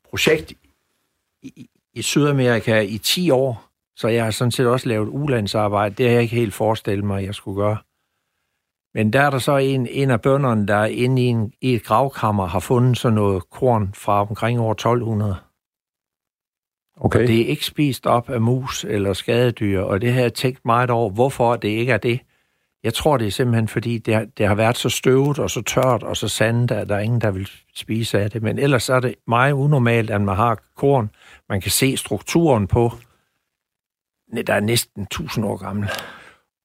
[0.09, 0.53] projekt
[1.41, 5.95] i, i Sydamerika i 10 år, så jeg har sådan set også lavet ulandsarbejde.
[5.95, 7.77] Det har jeg ikke helt forestillet mig, at jeg skulle gøre.
[8.93, 11.83] Men der er der så en, en af bønderne, der inde i, en, i et
[11.83, 15.35] gravkammer har fundet sådan noget korn fra omkring år 1200.
[16.97, 17.21] Okay.
[17.21, 20.65] Og det er ikke spist op af mus eller skadedyr, og det har jeg tænkt
[20.65, 22.19] meget over, hvorfor det ikke er det.
[22.83, 25.61] Jeg tror, det er simpelthen, fordi det har, det har været så støvet og så
[25.61, 28.43] tørt og så sandt, at der er ingen, der vil spise af det.
[28.43, 31.09] Men ellers er det meget unormalt, at man har korn.
[31.49, 32.91] Man kan se strukturen på,
[34.41, 35.89] der er næsten 1000 år gammel.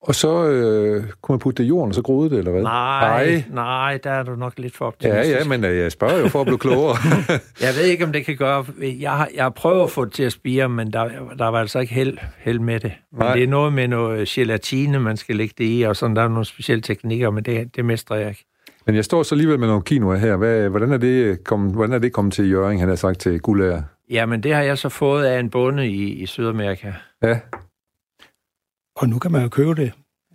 [0.01, 2.63] Og så øh, kunne man putte det i jorden, og så groede det, eller hvad?
[2.63, 5.35] Nej, nej, nej der er du nok lidt for optimistisk.
[5.35, 6.97] Ja, ja, men øh, jeg spørger jo for at blive klogere.
[7.67, 8.65] jeg ved ikke, om det kan gøre...
[8.81, 11.61] Jeg har, jeg har prøvet at få det til at spire, men der, der var
[11.61, 12.93] altså ikke held, held med det.
[13.13, 13.35] Men nej.
[13.35, 16.29] det er noget med noget gelatine, man skal lægge det i, og sådan, der er
[16.29, 18.45] nogle specielle teknikker, men det, det mestrer jeg ikke.
[18.87, 20.37] Men jeg står så alligevel med nogle quinoa her.
[20.37, 23.41] Hvad, hvordan, er det kommet, hvordan er det kommet til Jøring, han har sagt til
[23.41, 23.83] Gullager?
[24.11, 26.93] Jamen, det har jeg så fået af en bonde i, i Sydamerika.
[27.23, 27.41] Ja.
[28.97, 29.93] Og nu kan man jo købe det,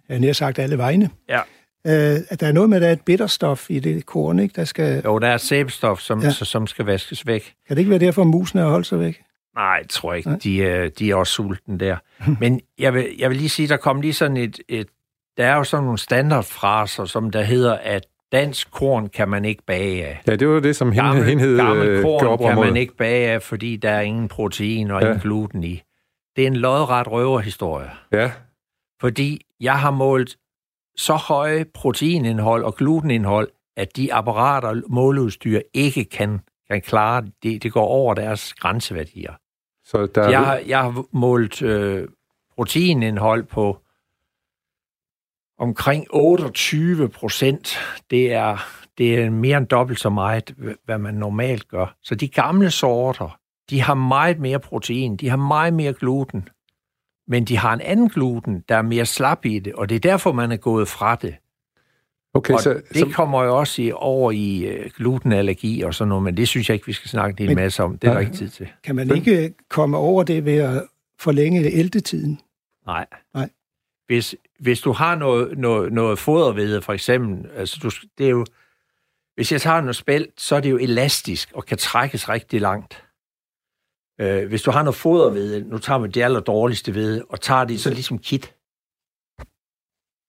[0.09, 1.09] jeg nær sagt alle vegne.
[1.29, 1.41] Ja.
[1.87, 4.53] Øh, at der er noget med, at der er et bitterstof i det korn, ikke?
[4.55, 5.01] Der skal...
[5.05, 6.31] Jo, der er et sæbestof, som, ja.
[6.31, 7.53] som skal vaskes væk.
[7.67, 9.21] Kan det ikke være derfor, at musene har holdt sig væk?
[9.55, 10.35] Nej, jeg tror ikke.
[10.43, 11.97] De, er, de er også sulten der.
[12.41, 14.87] Men jeg vil, jeg vil lige sige, der kom lige sådan et, et...
[15.37, 19.63] Der er jo sådan nogle standardfraser, som der hedder, at dansk korn kan man ikke
[19.67, 20.21] bage af.
[20.27, 22.95] Ja, det var det, som hende, gammel, hende hed, gammel øh, korn kan man ikke
[22.95, 25.07] bage af, fordi der er ingen protein og ja.
[25.07, 25.83] ingen gluten i.
[26.35, 27.91] Det er en lodret røverhistorie.
[28.11, 28.31] Ja.
[29.01, 30.37] Fordi jeg har målt
[30.95, 36.39] så høje proteinindhold og glutenindhold, at de apparater og måleudstyr ikke kan,
[36.71, 37.63] kan klare det.
[37.63, 39.33] Det går over deres grænseværdier.
[39.85, 42.07] Så der jeg, har, jeg har målt øh,
[42.55, 43.79] proteinindhold på
[45.59, 47.77] omkring 28 procent.
[48.09, 48.57] Det er,
[48.97, 51.95] det er mere end dobbelt så meget, hvad man normalt gør.
[52.01, 56.49] Så de gamle sorter, de har meget mere protein, de har meget mere gluten,
[57.27, 59.99] men de har en anden gluten, der er mere slap i det, og det er
[59.99, 61.35] derfor, man er gået fra det.
[62.33, 63.09] Okay, og så, det så...
[63.13, 66.73] kommer jo også i, over i uh, glutenallergi og sådan noget, men det synes jeg
[66.73, 67.97] ikke, vi skal snakke en hel masse om.
[67.97, 68.67] Det er ja, der ikke tid til.
[68.83, 70.83] Kan man ikke komme over det ved at
[71.19, 72.39] forlænge ældetiden?
[72.85, 73.05] Nej.
[73.33, 73.49] Nej.
[74.07, 78.45] Hvis, hvis du har noget, noget, noget fodervede, for eksempel, altså du, det er jo,
[79.35, 83.03] hvis jeg tager noget spælt, så er det jo elastisk og kan trækkes rigtig langt.
[84.21, 87.63] Øh, hvis du har noget fodervede, nu tager vi det aller dårligste ved, og tager
[87.63, 88.55] det så ligesom kit,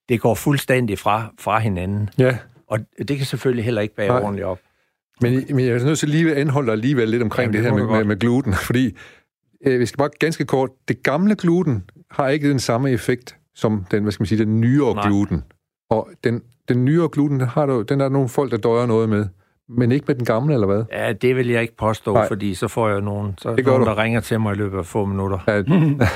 [0.08, 2.10] det går fuldstændig fra, fra hinanden.
[2.18, 2.38] Ja.
[2.66, 4.22] Og det kan selvfølgelig heller ikke være Nej.
[4.22, 4.60] ordentligt op.
[5.20, 7.72] Men, men jeg er nødt til lige at anholde alligevel lidt omkring ja, det, det
[7.72, 8.96] her med, med, med gluten, fordi
[9.66, 13.86] øh, vi skal bare ganske kort, det gamle gluten har ikke den samme effekt som
[13.90, 15.06] den, hvad skal man sige, den nyere Nej.
[15.06, 15.44] gluten.
[15.90, 18.86] Og den, den nyere gluten, den, har der, den er der nogle folk, der døjer
[18.86, 19.26] noget med.
[19.68, 20.84] Men ikke med den gamle, eller hvad?
[20.92, 22.28] Ja, det vil jeg ikke påstå, Nej.
[22.28, 24.86] fordi så får jeg nogen, så det nogen der ringer til mig i løbet af
[24.86, 25.38] få minutter.
[25.48, 25.62] Ja.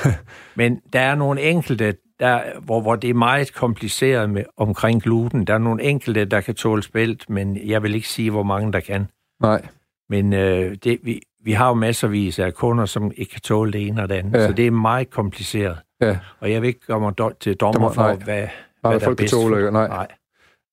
[0.62, 5.44] Men der er nogle enkelte, der, hvor, hvor det er meget kompliceret med, omkring gluten.
[5.44, 8.72] Der er nogle enkelte, der kan tåle spælt, men jeg vil ikke sige, hvor mange
[8.72, 9.06] der kan.
[9.42, 9.62] Nej.
[10.08, 13.87] Men øh, det, vi, vi har jo masservis af kunder, som ikke kan tåle det
[13.87, 14.46] ene og det andet, ja.
[14.46, 15.78] så det er meget kompliceret.
[16.00, 16.18] Ja.
[16.40, 18.14] Og jeg vil ikke gøre mig til dommer for, nej.
[18.14, 19.34] hvad, nej, hvad der folk er bedst.
[19.34, 19.88] Tåle, nej.
[19.88, 20.06] nej.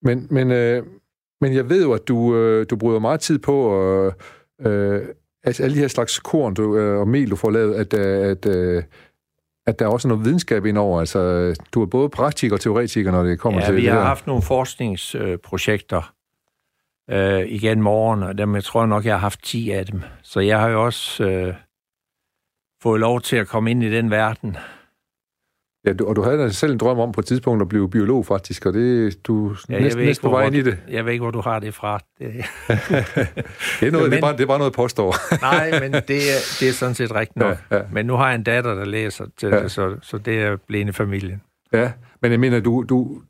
[0.02, 0.82] Men, men, øh,
[1.40, 4.12] men jeg ved jo, at du, øh, du bruger meget tid på øh,
[4.60, 5.02] øh,
[5.44, 8.30] altså alle de her slags korn du, øh, og mel, du får lavet, at, øh,
[8.30, 8.82] at, øh,
[9.66, 11.00] at der er også noget videnskab indover.
[11.00, 14.02] Altså, du er både praktiker og teoretiker, når det kommer ja, til det vi har
[14.02, 16.12] haft nogle forskningsprojekter
[17.10, 20.02] øh, igen morgen, og dem, jeg tror nok, jeg har haft 10 af dem.
[20.22, 21.54] Så jeg har jo også øh,
[22.82, 24.56] fået lov til at komme ind i den verden.
[25.86, 28.26] Ja, du, og du havde selv en drøm om på et tidspunkt at blive biolog,
[28.26, 30.78] faktisk, og det du ja, næsten, næsten på vej ind i det.
[30.88, 31.98] Jeg ved ikke, hvor du har det fra.
[32.18, 32.26] Det,
[33.80, 35.14] det, er, noget, men, det, er, bare, det er bare noget, påstår.
[35.52, 37.56] nej, men det er, det er sådan set rigtigt nok.
[37.70, 37.82] Ja, ja.
[37.92, 39.62] Men nu har jeg en datter, der læser til ja.
[39.62, 41.42] det, så, så det er blevet i familien.
[41.72, 43.20] Ja, men jeg mener, du, du,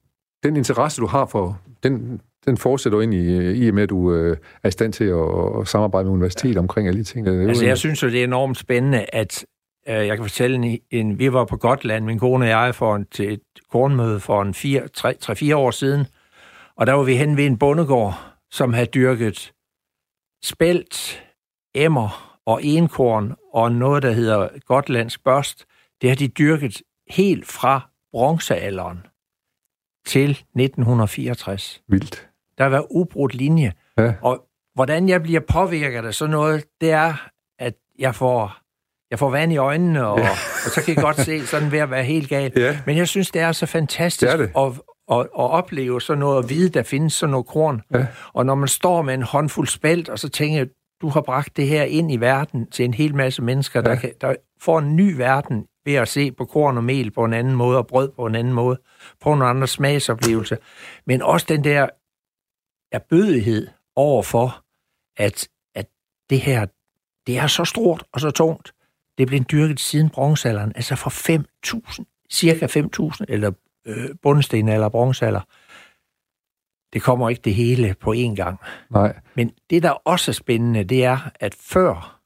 [0.42, 4.14] den interesse, du har for, den, den fortsætter ind i, i og med, at du
[4.14, 6.60] øh, er i stand til at, at samarbejde med universitetet ja.
[6.60, 7.28] omkring alle de ting.
[7.28, 9.55] Altså, jeg synes jo, det er enormt spændende, at Øh,
[9.87, 13.07] jeg kan fortælle, en, en, vi var på Gotland, min kone og jeg, for en,
[13.07, 16.07] til et kornmøde for en 3-4 år siden,
[16.77, 18.14] og der var vi hen ved en bondegård,
[18.51, 19.53] som havde dyrket
[20.44, 21.25] spelt,
[21.75, 25.64] emmer og enkorn og noget, der hedder gotlandsk børst.
[26.01, 29.07] Det har de dyrket helt fra bronzealderen
[30.07, 31.83] til 1964.
[31.88, 32.29] Vildt.
[32.59, 33.72] Der været ubrudt linje.
[33.99, 34.14] Ja.
[34.22, 38.59] Og hvordan jeg bliver påvirket af sådan noget, det er, at jeg får
[39.10, 40.30] jeg får vand i øjnene, og, ja.
[40.64, 42.56] og så kan jeg godt se sådan ved at være helt galt.
[42.56, 42.78] Ja.
[42.86, 44.50] Men jeg synes, det er så fantastisk det er det.
[44.56, 44.72] At,
[45.12, 47.82] at, at opleve sådan noget, at vide, der findes sådan noget korn.
[47.94, 48.06] Ja.
[48.32, 50.66] Og når man står med en håndfuld spelt, og så tænker jeg,
[51.00, 53.90] du har bragt det her ind i verden til en hel masse mennesker, ja.
[53.90, 57.24] der, kan, der får en ny verden ved at se på korn og mel på
[57.24, 58.78] en anden måde, og brød på en anden måde,
[59.20, 60.58] på en anden smagsoplevelse.
[61.06, 61.88] Men også den der
[62.92, 64.62] erbødighed overfor,
[65.16, 65.86] at, at
[66.30, 66.66] det her,
[67.26, 68.72] det er så stort og så tungt,
[69.18, 73.52] det blev dyrket siden bronzealderen, altså for 5.000, cirka 5.000, eller
[73.87, 75.40] øh, bundsten eller bronzealder.
[76.92, 78.61] Det kommer ikke det hele på én gang.
[78.90, 79.20] Nej.
[79.35, 82.20] Men det, der også er spændende, det er, at før,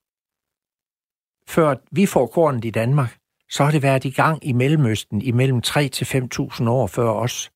[1.48, 3.16] før vi får kornet i Danmark,
[3.50, 7.08] så har det været i gang i Mellemøsten i mellem 3 til 5.000 år før
[7.08, 7.50] os.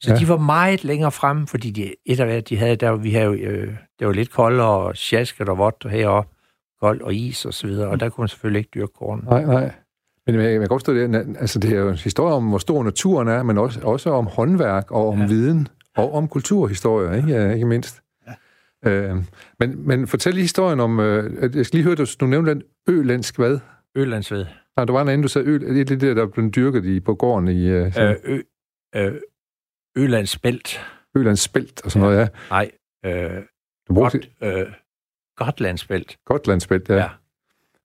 [0.00, 0.18] Så ja.
[0.18, 3.38] de var meget længere fremme, fordi de, et af hvad de havde, der, vi havde,
[3.38, 6.34] øh, det var lidt koldere og sjasket og vådt heroppe
[6.80, 9.24] kold og is og så videre, og der kunne man selvfølgelig ikke dyrke korn.
[9.24, 9.72] Nej, nej.
[10.26, 11.36] Men jeg, jeg kan godt forstå det.
[11.40, 14.26] Altså, det er jo en historie om, hvor stor naturen er, men også, også om
[14.26, 15.26] håndværk og om ja.
[15.26, 18.00] viden og om kulturhistorie, ikke, ja, ikke mindst.
[18.84, 18.90] Ja.
[18.90, 19.16] Øh,
[19.58, 21.00] men, men fortæl lige historien om...
[21.00, 23.58] Øh, jeg skal lige høre, du, du nævnte den ølandsk hvad?
[23.94, 24.46] Ølandsved.
[24.76, 25.60] Nej, du var en anden, du sagde øl.
[25.60, 27.68] Det er det der, der blev dyrket i, på gården i...
[27.68, 28.40] Øh, øh, ø,
[28.96, 29.14] øh,
[29.96, 30.80] Ølandsbælt.
[31.16, 32.14] Ølandsbælt og sådan ja.
[32.14, 32.28] noget, ja.
[32.50, 32.70] Nej,
[33.04, 33.42] øh,
[33.88, 34.18] du brugte...
[34.18, 34.72] Godt, øh,
[35.44, 36.18] Gotlandsbælt.
[36.26, 36.96] Gotlandsbælt, ja.
[36.96, 37.08] ja.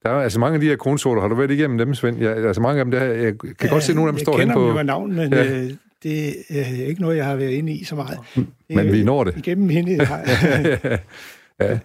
[0.04, 1.22] Der er altså mange af de her kronsorter.
[1.22, 2.18] Har du været igennem dem, Svend?
[2.18, 4.20] Ja, altså mange af dem, der, jeg kan ja, godt se, at nogle af dem
[4.20, 4.60] står inde på...
[4.60, 5.62] Jeg kender dem navn, men ja.
[5.62, 5.72] øh,
[6.04, 8.20] det er ikke noget, jeg har været inde i så meget.
[8.70, 9.38] Men vi når det.
[9.38, 10.98] Igennem hende har ja.
[11.68, 11.80] ja.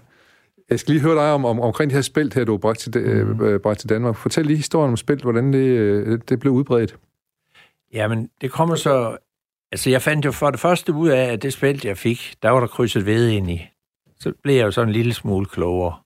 [0.70, 2.78] Jeg skal lige høre dig om, om omkring det her spælt her, du har bragt
[2.78, 3.44] til, mm.
[3.44, 4.16] øh, bragt til Danmark.
[4.16, 6.96] Fortæl lige historien om spælt, hvordan det, øh, det blev udbredt.
[7.92, 9.16] Jamen, det kommer så...
[9.72, 12.50] Altså, jeg fandt jo for det første ud af, at det spælt, jeg fik, der
[12.50, 13.66] var der krydset ved ind i.
[14.20, 15.96] Så blev jeg jo sådan en lille smule klogere.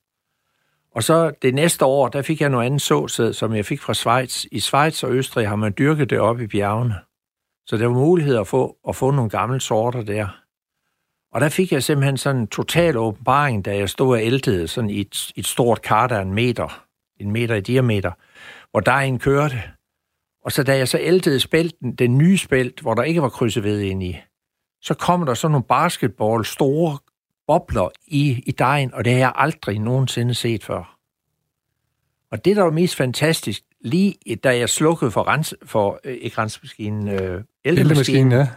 [0.94, 3.94] Og så det næste år, der fik jeg noget andet såsæd, som jeg fik fra
[3.94, 4.44] Schweiz.
[4.52, 6.94] I Schweiz og Østrig har man dyrket det op i bjergene.
[7.66, 10.28] Så der var mulighed at få, at få nogle gamle sorter der.
[11.32, 14.90] Og der fik jeg simpelthen sådan en total åbenbaring, da jeg stod og æltede sådan
[14.90, 16.84] i et, et stort kar, der er en meter,
[17.20, 18.12] en meter i diameter,
[18.70, 19.62] hvor der en kørte.
[20.44, 23.64] Og så da jeg så æltede spælten, den nye spælt, hvor der ikke var krydset
[23.64, 24.16] ved ind i,
[24.82, 26.98] så kom der sådan nogle basketball, store
[27.46, 30.98] bobler i, i dejen, og det har jeg aldrig nogensinde set før.
[32.30, 36.38] Og det, der var mest fantastisk, lige da jeg slukkede for, rens, for øh, ikke
[36.38, 38.48] rensemaskinen, øh, ældemaskinen, ja.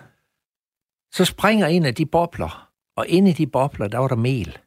[1.12, 4.58] så springer en af de bobler, og inde i de bobler, der var der mel.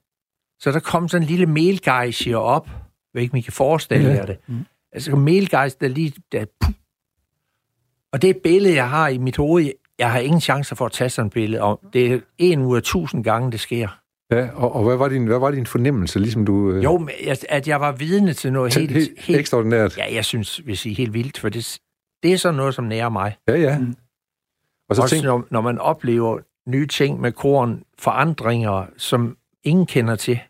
[0.59, 2.68] Så der kom sådan en lille melgejsje op.
[2.68, 2.74] Jeg
[3.14, 4.14] ved ikke, om I kan forestille ja.
[4.14, 4.38] jer det.
[4.46, 4.66] Mm.
[4.92, 6.12] Altså melgejs, der lige...
[6.33, 6.74] Der, puh.
[8.12, 11.11] og det billede, jeg har i mit hoved, jeg har ingen chance for at tage
[11.11, 13.99] sådan et billede, og det er en ud af tusind gange, det sker.
[14.30, 16.72] Ja, og, og hvad, var din, hvad var din fornemmelse, ligesom du...
[16.72, 16.84] Øh...
[16.84, 17.08] Jo,
[17.48, 19.40] at jeg var vidne til noget helt, helt, helt...
[19.40, 19.98] Ekstraordinært?
[19.98, 21.78] Ja, jeg synes, vil sige helt vildt, for det,
[22.22, 23.36] det er sådan noget, som nærer mig.
[23.48, 23.78] Ja, ja.
[23.78, 23.96] Mm.
[24.88, 25.24] Og så Også tænk...
[25.24, 26.38] når, når man oplever
[26.68, 30.40] nye ting med korn, forandringer, som ingen kender til.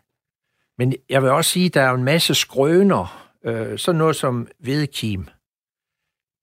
[0.77, 4.47] Men jeg vil også sige, at der er en masse skrøner, øh, sådan noget som
[4.59, 5.27] hvedekim.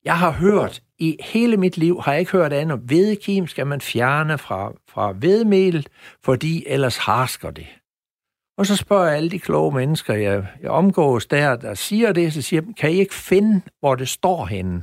[0.05, 3.81] Jeg har hørt, i hele mit liv har jeg ikke hørt andet, hvedekim skal man
[3.81, 5.87] fjerne fra, fra hvedemel,
[6.25, 7.67] fordi ellers harsker det.
[8.59, 12.33] Og så spørger jeg alle de kloge mennesker, jeg, jeg omgås der, der siger det,
[12.33, 14.83] så siger jeg, kan I ikke finde, hvor det står henne?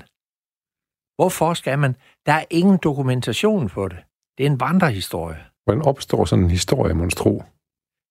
[1.16, 1.96] Hvorfor skal man?
[2.26, 3.98] Der er ingen dokumentation på det.
[4.38, 5.46] Det er en vandrehistorie.
[5.64, 7.44] Hvordan opstår sådan en historie, monstro?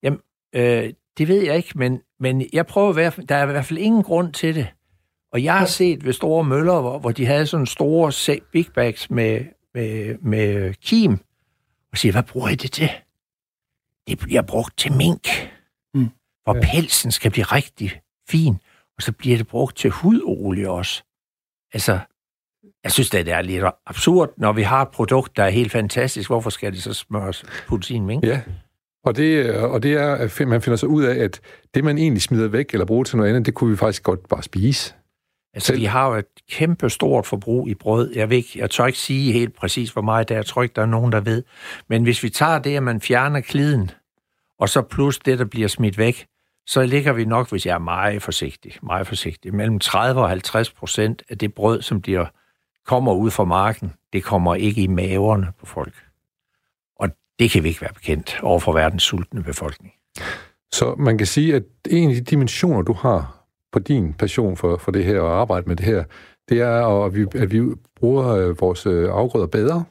[0.03, 0.21] Jamen,
[0.55, 3.65] øh, det ved jeg ikke, men, men jeg prøver at være, der er i hvert
[3.65, 4.69] fald ingen grund til det.
[5.35, 9.11] Og jeg har set ved store møller, hvor, hvor de havde sådan store big bags
[9.11, 9.45] med,
[9.75, 11.19] med, med kim,
[11.93, 12.91] og siger, hvad bruger I det til?
[14.09, 15.29] Det bliver brugt til mink,
[15.95, 16.09] mm.
[16.45, 16.61] hvor ja.
[16.73, 18.55] pelsen skal blive rigtig fin,
[18.97, 21.03] og så bliver det brugt til hudolie også.
[21.73, 21.99] Altså,
[22.85, 26.31] jeg synes, det er lidt absurd, når vi har et produkt, der er helt fantastisk.
[26.31, 28.25] Hvorfor skal det så smøres puttes i en mink?
[28.25, 28.41] Ja,
[29.05, 31.41] og det, og det er, at man finder sig ud af, at
[31.75, 34.29] det, man egentlig smider væk eller bruger til noget andet, det kunne vi faktisk godt
[34.29, 34.95] bare spise.
[35.55, 35.81] Altså, Selv.
[35.81, 38.13] vi har jo et kæmpe stort forbrug i brød.
[38.15, 40.39] Jeg, ved ikke, jeg tør ikke sige helt præcis, hvor meget det er.
[40.39, 41.43] Jeg tror ikke, der er nogen, der ved.
[41.89, 43.91] Men hvis vi tager det, at man fjerner kliden,
[44.59, 46.27] og så plus det, der bliver smidt væk,
[46.67, 50.71] så ligger vi nok, hvis jeg er meget forsigtig, meget forsigtig, mellem 30 og 50
[50.71, 52.27] procent af det brød, som bliver,
[52.87, 55.95] kommer ud fra marken, det kommer ikke i maverne på folk.
[56.97, 59.95] Og det kan vi ikke være bekendt over for verdens sultne befolkning.
[60.73, 63.44] Så man kan sige, at en af de dimensioner, du har
[63.75, 66.05] på din passion for, for det her og arbejde med det her,
[66.49, 67.61] det er, at vi, at vi
[67.97, 69.85] bruger øh, vores øh, afgrøder bedre.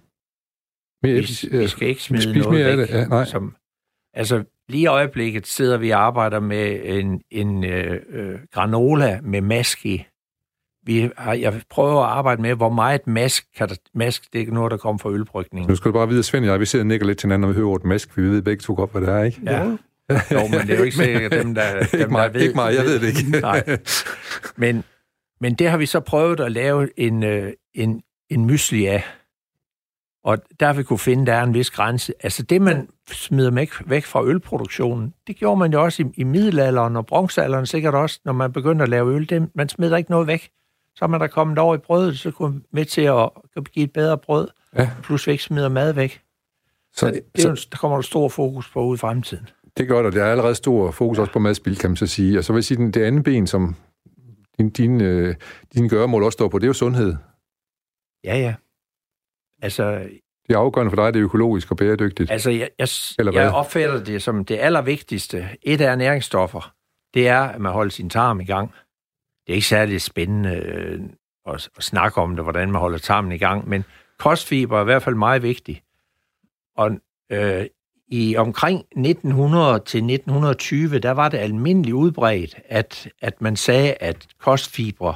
[1.04, 2.80] Mere, vi, vi skal ikke smide noget mere væk.
[2.80, 2.94] Af det.
[2.94, 3.26] Ja, nej.
[3.26, 3.56] Som,
[4.14, 9.42] altså, lige i øjeblikket sidder vi og arbejder med en, en øh, øh, granola med
[9.42, 10.06] mask i.
[10.86, 14.52] Vi har, jeg prøver at arbejde med, hvor meget mask, kan der, mask det er
[14.52, 15.70] noget, der kommer fra ølbrygningen.
[15.70, 17.28] Nu skal du bare vide, at Svend og jeg, vi sidder og nikker lidt til
[17.28, 19.42] hinanden, når vi hører ordet mask, vi ved begge to godt, hvad det er, ikke?
[19.46, 19.78] Ja.
[20.10, 22.42] Jo, men det er jo ikke sikkert, dem, der, dem, ikke mig, der ved...
[22.42, 23.40] Ikke mig, jeg ved det ikke.
[23.42, 23.78] Nej.
[24.56, 24.84] Men,
[25.42, 29.04] men det har vi så prøvet at lave en, øh, en, en mysli af.
[30.24, 32.14] Og der har vi kunne finde, der er en vis grænse.
[32.24, 36.24] Altså det, man smider væk, væk fra ølproduktionen, det gjorde man jo også i, i
[36.24, 39.30] middelalderen og bronzealderen sikkert også, når man begyndte at lave øl.
[39.30, 40.50] Det, man smider ikke noget væk.
[40.96, 43.30] Så er man der kommet over i brødet, så kunne man med til at
[43.72, 44.90] give et bedre brød, ja.
[45.04, 46.22] plus vi ikke smider mad væk.
[46.94, 49.50] Så, så, det, så, der kommer der stor fokus på ude i fremtiden.
[49.78, 50.10] Det gør der.
[50.10, 52.38] Der er allerede stor fokus også på madspil, kan man så sige.
[52.38, 53.76] Og så vil jeg sige, det andet ben, som
[54.58, 55.36] din, din, øh,
[55.74, 57.16] din gøremål også står på, det er jo sundhed.
[58.24, 58.56] Ja, ja.
[59.62, 60.10] Altså...
[60.48, 62.32] Det er afgørende for dig, det er økologisk og bæredygtigt.
[62.32, 62.88] Altså, jeg, jeg,
[63.20, 65.50] Eller jeg opfatter det som det allervigtigste.
[65.62, 66.74] Et af næringsstoffer,
[67.14, 68.72] det er, at man holder sin tarm i gang.
[69.48, 71.02] Det er ikke særlig spændende øh,
[71.54, 73.84] at, at snakke om det, hvordan man holder tarmen i gang, men
[74.20, 75.84] kostfiber er i hvert fald meget vigtig.
[76.76, 76.92] Og
[77.32, 77.66] øh,
[78.08, 84.28] i omkring 1900 til 1920, der var det almindeligt udbredt, at, at man sagde, at
[84.42, 85.16] kostfibre,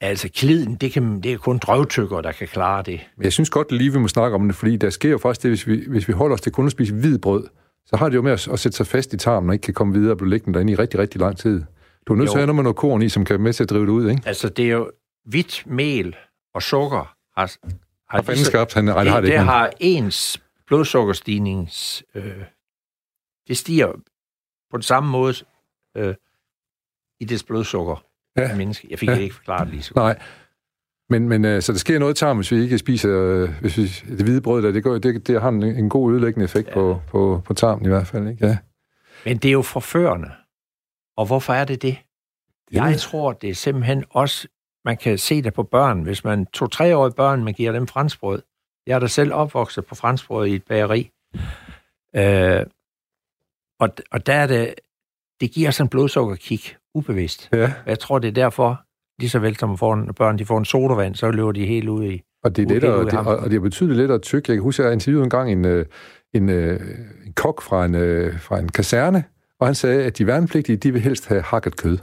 [0.00, 3.00] altså kliden, det, kan, det er kun drøvtykker, der kan klare det.
[3.16, 5.42] Men jeg synes godt lige, vi må snakke om det, fordi der sker jo faktisk
[5.42, 7.48] det, hvis vi, hvis vi holder os til kun at spise hvid brød,
[7.86, 9.74] så har det jo med at, at sætte sig fast i tarmen og ikke kan
[9.74, 11.62] komme videre og blive liggende derinde i rigtig, rigtig lang tid.
[12.08, 13.62] Du er nødt til at have noget med noget korn i, som kan med til
[13.62, 14.22] at drive det ud, ikke?
[14.26, 14.90] Altså, det er jo
[15.24, 16.16] hvidt mel
[16.54, 17.52] og sukker har,
[18.08, 22.04] har, har skabt, han, det, har det, det har ens blodsukkerstignings...
[22.14, 22.44] Øh,
[23.48, 23.92] det stiger
[24.70, 25.34] på den samme måde
[25.96, 26.14] øh,
[27.20, 28.04] i dets blodsukker.
[28.36, 28.56] Ja.
[28.56, 28.86] Menneske.
[28.90, 29.16] Jeg fik ja.
[29.16, 30.22] ikke forklaret lige så Nej.
[31.08, 33.82] Men, men øh, så der sker noget tarm, hvis vi ikke spiser øh, hvis vi,
[34.16, 36.74] det hvide brød, der, det, går, det, det har en, en god ødelæggende effekt ja.
[36.74, 38.28] på, på, på tarmen i hvert fald.
[38.28, 38.46] Ikke?
[38.46, 38.58] Ja.
[39.24, 40.30] Men det er jo forførende.
[41.16, 41.98] Og hvorfor er det det?
[42.72, 44.48] Jeg tror, det er simpelthen også,
[44.84, 46.02] man kan se det på børn.
[46.02, 48.42] Hvis man to treårige børn, man giver dem franskbrød.
[48.86, 51.10] Jeg er da selv opvokset på franskbrød i et bageri.
[52.16, 52.66] Øh,
[53.80, 54.74] og, og der er det,
[55.40, 57.48] det giver sådan en blodsukkerkick, ubevidst.
[57.52, 57.72] Ja.
[57.86, 58.82] Jeg tror, det er derfor,
[59.20, 61.88] lige så vel som får en, børn de får en sodavand, så løber de helt
[61.88, 64.22] ud i Og det er lidt, og, det, og, og det er betydeligt lidt at
[64.22, 64.50] tykke.
[64.50, 65.86] Jeg kan huske, jeg interviewede en gang en, øh,
[66.34, 66.80] en, en,
[67.26, 69.24] en kok fra en, øh, fra en kaserne,
[69.60, 71.98] og han sagde, at de værnepligtige, de vil helst have hakket kød.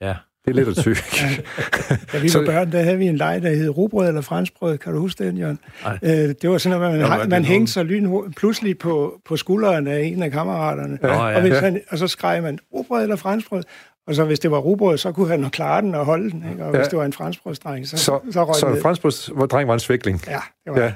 [0.00, 0.16] Ja.
[0.46, 1.02] Det er lidt at tykke.
[1.22, 1.96] ja.
[2.12, 4.78] Da vi var børn, der havde vi en leg, der hed robrød eller franskbrød.
[4.78, 5.58] Kan du huske den, Jørgen?
[6.02, 9.86] Øh, det var sådan, at man, man, man hængte sig lyn pludselig på, på skulderen
[9.86, 10.98] af en af kammeraterne.
[11.02, 11.36] Ja.
[11.36, 13.62] Og, hvis han, og så skreg man robrød eller franskbrød.
[14.06, 16.44] Og så hvis det var rugbrød, så kunne han klare den og holde den.
[16.50, 16.64] Ikke?
[16.64, 16.78] Og ja.
[16.78, 20.22] hvis det var en franskbrødsdreng, så, så, så røg Så en franskbrødsdreng var en svækling?
[20.26, 20.92] Ja, det var ja.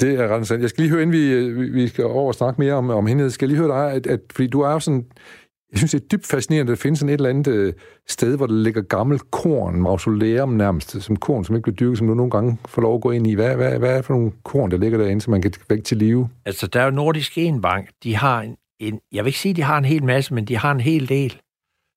[0.00, 0.62] Det er ret sandt.
[0.62, 3.30] Jeg skal lige høre, inden vi, vi skal over og snakke mere om, om hende,
[3.30, 5.04] skal jeg lige høre dig, at, at, fordi du er jo sådan,
[5.72, 7.72] jeg synes, det er dybt fascinerende, at der findes sådan et eller andet øh,
[8.08, 12.06] sted, hvor der ligger gammel korn, mausoleum nærmest, som korn, som ikke bliver dyrket, som
[12.06, 13.34] du nogle gange får lov at gå ind i.
[13.34, 15.84] Hvad, hvad, hvad er det for nogle korn, der ligger derinde, som man kan vække
[15.84, 16.28] til live?
[16.46, 17.90] Altså, der er jo Nordisk Enbank.
[18.02, 20.44] De har en, en, jeg vil ikke sige, at de har en hel masse, men
[20.44, 21.40] de har en hel del.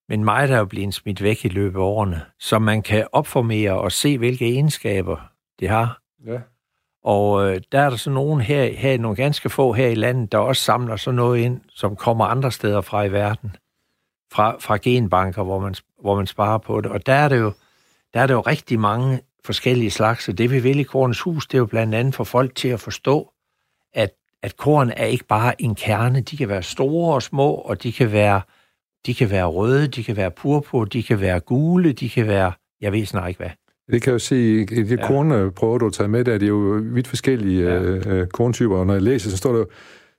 [0.09, 3.71] Men meget er jo blevet smidt væk i løbet af årene, så man kan opformere
[3.71, 5.17] og se, hvilke egenskaber
[5.59, 6.01] det har.
[6.27, 6.39] Ja.
[7.03, 10.31] Og øh, der er der så nogen her, her, nogle ganske få her i landet,
[10.31, 13.55] der også samler sådan noget ind, som kommer andre steder fra i verden.
[14.33, 16.91] Fra, fra genbanker, hvor man, hvor man sparer på det.
[16.91, 17.53] Og der er det jo,
[18.13, 20.29] der er det jo rigtig mange forskellige slags.
[20.29, 22.67] Og det vi vil i Kornens Hus, det er jo blandt andet for folk til
[22.67, 23.31] at forstå,
[23.93, 24.11] at,
[24.43, 26.21] at korn er ikke bare en kerne.
[26.21, 28.41] De kan være store og små, og de kan være,
[29.05, 32.51] de kan være røde, de kan være purpur, de kan være gule, de kan være,
[32.81, 33.49] jeg ved snart ikke hvad.
[33.91, 35.07] Det kan jeg jo se, i de ja.
[35.07, 37.81] kornprøver, du har taget med der, det er jo vidt forskellige ja.
[37.81, 39.67] øh, korntyper, og når jeg læser, så står der jo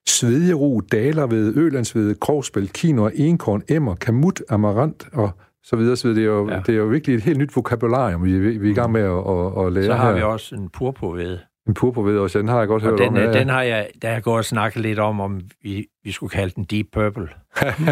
[0.08, 5.30] svedjeru, dalerved, ølandsved, krogsbæl, kino, enkorn, emmer, kamut, amarant og
[5.62, 6.22] så videre, så videre.
[6.22, 6.60] Det er jo, ja.
[6.66, 9.08] det er jo virkelig et helt nyt vokabularium, vi, vi er i gang med at,
[9.08, 10.16] at, at lære Så har her.
[10.16, 11.38] vi også en purpurved.
[11.68, 13.16] En purpurved også, den har jeg godt og hørt den, om.
[13.16, 16.30] Ja, den har jeg, der jeg går og snakke lidt om, om vi, vi skulle
[16.30, 17.28] kalde den Deep Purple.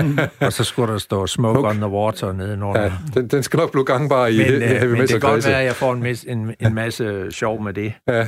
[0.47, 1.71] og så skulle der stå Smoke okay.
[1.71, 2.83] on the Water nedenunder.
[2.83, 5.47] Ja, den, den skal nok blive gangbar i men, he, heavy men det kan godt
[5.47, 7.93] være, at jeg får en, mis, en, en masse sjov med det.
[8.09, 8.27] Ja,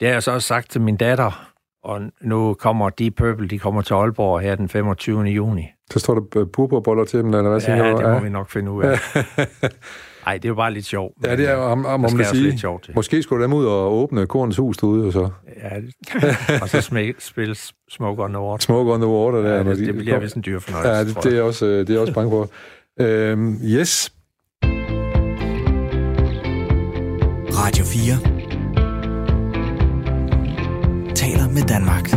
[0.00, 1.50] Det har jeg så også sagt til min datter,
[1.84, 5.22] og nu kommer Deep Purple, de kommer til Aalborg her den 25.
[5.22, 5.62] juni.
[5.90, 8.50] så står der øh, purpurboller til dem, eller hvad siger Ja, det må vi nok
[8.50, 8.98] finde ud af.
[10.26, 11.12] Nej, det er jo bare lidt sjovt.
[11.24, 12.42] Ja, det er jo, om, om, om også sige.
[12.42, 12.92] lidt sjovt til.
[12.94, 15.28] Måske skulle dem ud og åbne kornets hus derude, og så
[15.62, 17.54] Ja, det- og så smæk, spille
[17.90, 18.62] Smoke on the Water.
[18.64, 19.42] smoke on the water.
[19.42, 21.66] Der, Ja, det, de- det bliver vist en dyr fornøjelse, Ja, det, det, er også,
[21.66, 22.48] øh, det er også bange for.
[23.00, 24.12] Øhm, yes,
[27.58, 28.33] Radio 4
[31.54, 32.12] med Danmark.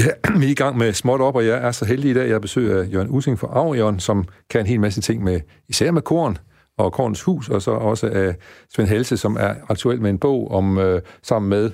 [0.00, 0.10] Ja,
[0.40, 2.28] vi er i gang med småt op, og jeg er så heldig i dag, at
[2.28, 5.40] jeg har besøg af Jørgen Using fra Aurion, som kan en hel masse ting med,
[5.68, 6.38] især med korn
[6.78, 8.34] og Korns Hus, og så også af
[8.74, 11.70] Svend Helse, som er aktuel med en bog om øh, sammen med,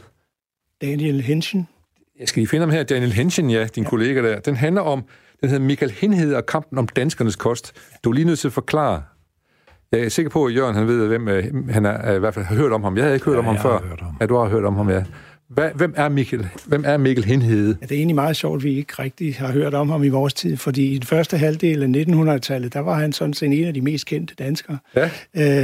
[0.83, 1.69] Daniel Henschen.
[2.21, 3.89] jeg skal lige finde ham her, Daniel Henschen, ja, din ja.
[3.89, 4.41] kollega der.
[4.41, 5.05] Den handler om,
[5.41, 7.73] den hedder Michael Henhed og kampen om danskernes kost.
[8.05, 9.03] Du er lige nødt til at forklare.
[9.93, 12.45] Jeg er sikker på, at Jørgen han ved, hvem øh, han er, i hvert fald
[12.45, 12.97] har hørt om ham.
[12.97, 13.73] Jeg havde ikke hørt Ja, om ham før.
[13.79, 14.17] har hørt om.
[14.21, 15.05] Ja, du har hørt om ham, ja.
[15.49, 16.49] Hvad, hvem er Michael?
[16.67, 17.77] Hvem er Michael Henhede?
[17.81, 20.09] Ja, det er egentlig meget sjovt, at vi ikke rigtig har hørt om ham i
[20.09, 22.03] vores tid, fordi i den første halvdel af
[22.37, 24.79] 1900-tallet, der var han sådan set en af de mest kendte danskere.
[24.97, 25.11] Ja.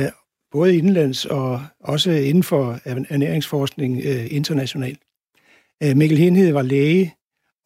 [0.04, 0.08] Øh,
[0.52, 4.98] både indenlands og også inden for ernæringsforskning øh, internationalt.
[5.82, 7.14] Øh, Mikkel Henhed var læge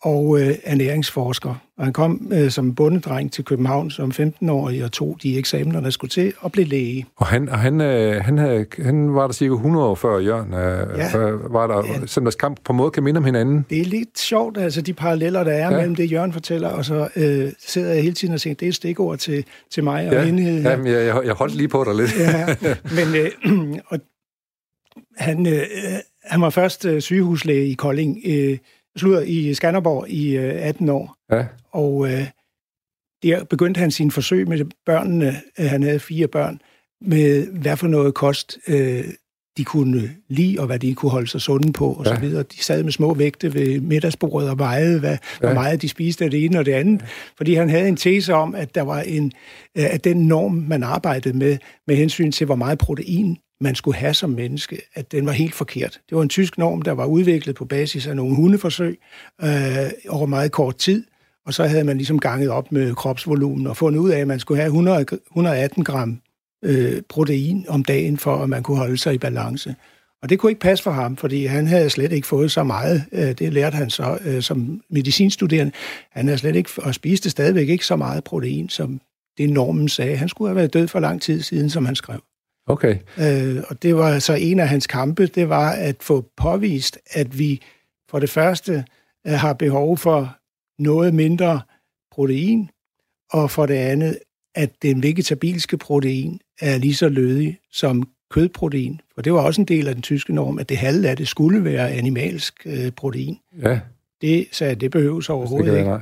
[0.02, 5.18] og øh, ernæringsforsker, og han kom øh, som bondedreng til København som 15-årig og tog
[5.22, 7.06] de eksamener, der skulle til, og blev læge.
[7.16, 10.54] Og han, og han, øh, han, havde, han var der cirka 100 år før Jørgen.
[10.54, 11.08] Øh, Ja.
[11.12, 12.06] før, var der, Ja.
[12.06, 13.66] selvom deres kamp på en måde kan minde om hinanden.
[13.70, 15.76] Det er lidt sjovt, altså de paralleller, der er Ja.
[15.76, 18.70] mellem det, Jørgen fortæller, og så øh, sidder jeg hele tiden og tænker, det er
[18.70, 20.62] et stikord til, til mig og Ja, Henhed.
[20.62, 22.18] ja jeg, jeg, jeg holdt lige på dig lidt.
[22.18, 22.46] Ja,
[22.94, 23.98] men øh, og
[25.16, 25.62] han, øh,
[26.24, 28.58] han var først øh, sygehuslæge i Kolding, øh,
[28.96, 31.44] slutter i Skanderborg i øh, 18 år, Ja.
[31.72, 32.26] og øh,
[33.22, 35.36] der begyndte han sine forsøg med børnene.
[35.60, 36.60] Øh, Han havde fire børn,
[37.00, 39.04] med hvad for noget kost øh,
[39.56, 42.14] de kunne lide, og hvad de kunne holde sig sunde på, og Ja.
[42.14, 42.42] så videre.
[42.42, 45.16] De sad med små vægte ved middagsbordet og vejede, hvad, ja.
[45.40, 45.54] hvor Ja.
[45.54, 47.04] meget de spiste af det ene og det andet.
[47.36, 49.32] Fordi han havde en tese om, at der var en,
[49.78, 53.96] øh, at den norm, man arbejdede med, med hensyn til, hvor meget protein man skulle
[53.96, 56.00] have som menneske, at den var helt forkert.
[56.08, 58.98] Det var en tysk norm, der var udviklet på basis af nogle hundeforsøg
[59.42, 59.48] øh,
[60.08, 61.04] over meget kort tid,
[61.46, 64.40] Og så havde man ligesom ganget op med kropsvolumen og fundet ud af, at man
[64.40, 66.20] skulle have 100, 118 gram
[66.64, 69.74] øh, protein om dagen, for at man kunne holde sig i balance.
[70.22, 73.04] Og det kunne ikke passe for ham, fordi han havde slet ikke fået så meget.
[73.12, 75.72] Øh, det lærte han så øh, som medicinstuderende.
[76.10, 79.00] Han havde slet ikke, og spiste stadigvæk ikke så meget protein, som
[79.38, 80.16] det normen sagde.
[80.16, 82.20] Han skulle have været død for lang tid siden, som han skrev.
[82.66, 82.96] Okay.
[83.20, 87.38] Øh, og det var så en af hans kampe, det var at få påvist, at
[87.38, 87.62] vi
[88.10, 88.84] for det første
[89.26, 90.36] har behov for
[90.78, 91.60] noget mindre
[92.12, 92.70] protein,
[93.32, 94.18] og for det andet,
[94.54, 99.00] at den vegetabilske protein er lige så lødig som kødprotein.
[99.14, 101.28] For det var også en del af den tyske norm, at det halve af det
[101.28, 103.38] skulle være animalsk øh, protein.
[103.62, 103.80] Ja.
[104.20, 105.98] Det sagde det behøves overhovedet det ikke.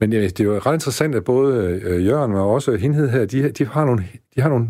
[0.00, 3.24] Men ja, det er jo ret interessant, at både øh, Jørgen og også Hindhed her,
[3.24, 4.68] de, de, har nogle, de har nogle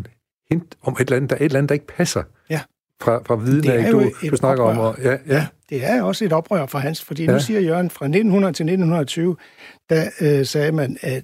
[0.51, 2.23] hint om et eller andet, der, et eller andet, der ikke passer.
[2.49, 2.61] Ja.
[3.01, 4.85] Fra, fra viden af, du, du snakker oprør.
[4.85, 4.95] om.
[4.95, 5.17] Og, ja, ja.
[5.27, 7.31] ja, det er også et oprør for hans, fordi ja.
[7.31, 9.35] nu siger Jørgen, fra 1900 til 1920,
[9.89, 11.23] der øh, sagde man, at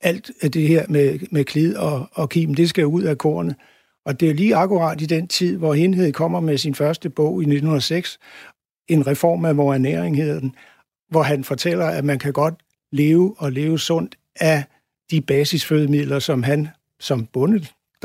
[0.00, 3.56] alt det her med, med klid og, og kim, det skal ud af kornet.
[4.06, 7.42] Og det er lige akkurat i den tid, hvor Hindhed kommer med sin første bog
[7.42, 8.18] i 1906,
[8.88, 10.54] en reform af vores ernæring hedder den,
[11.10, 12.54] hvor han fortæller, at man kan godt
[12.92, 14.64] leve og leve sundt af
[15.10, 16.68] de basisfødemidler, som han
[17.00, 17.26] som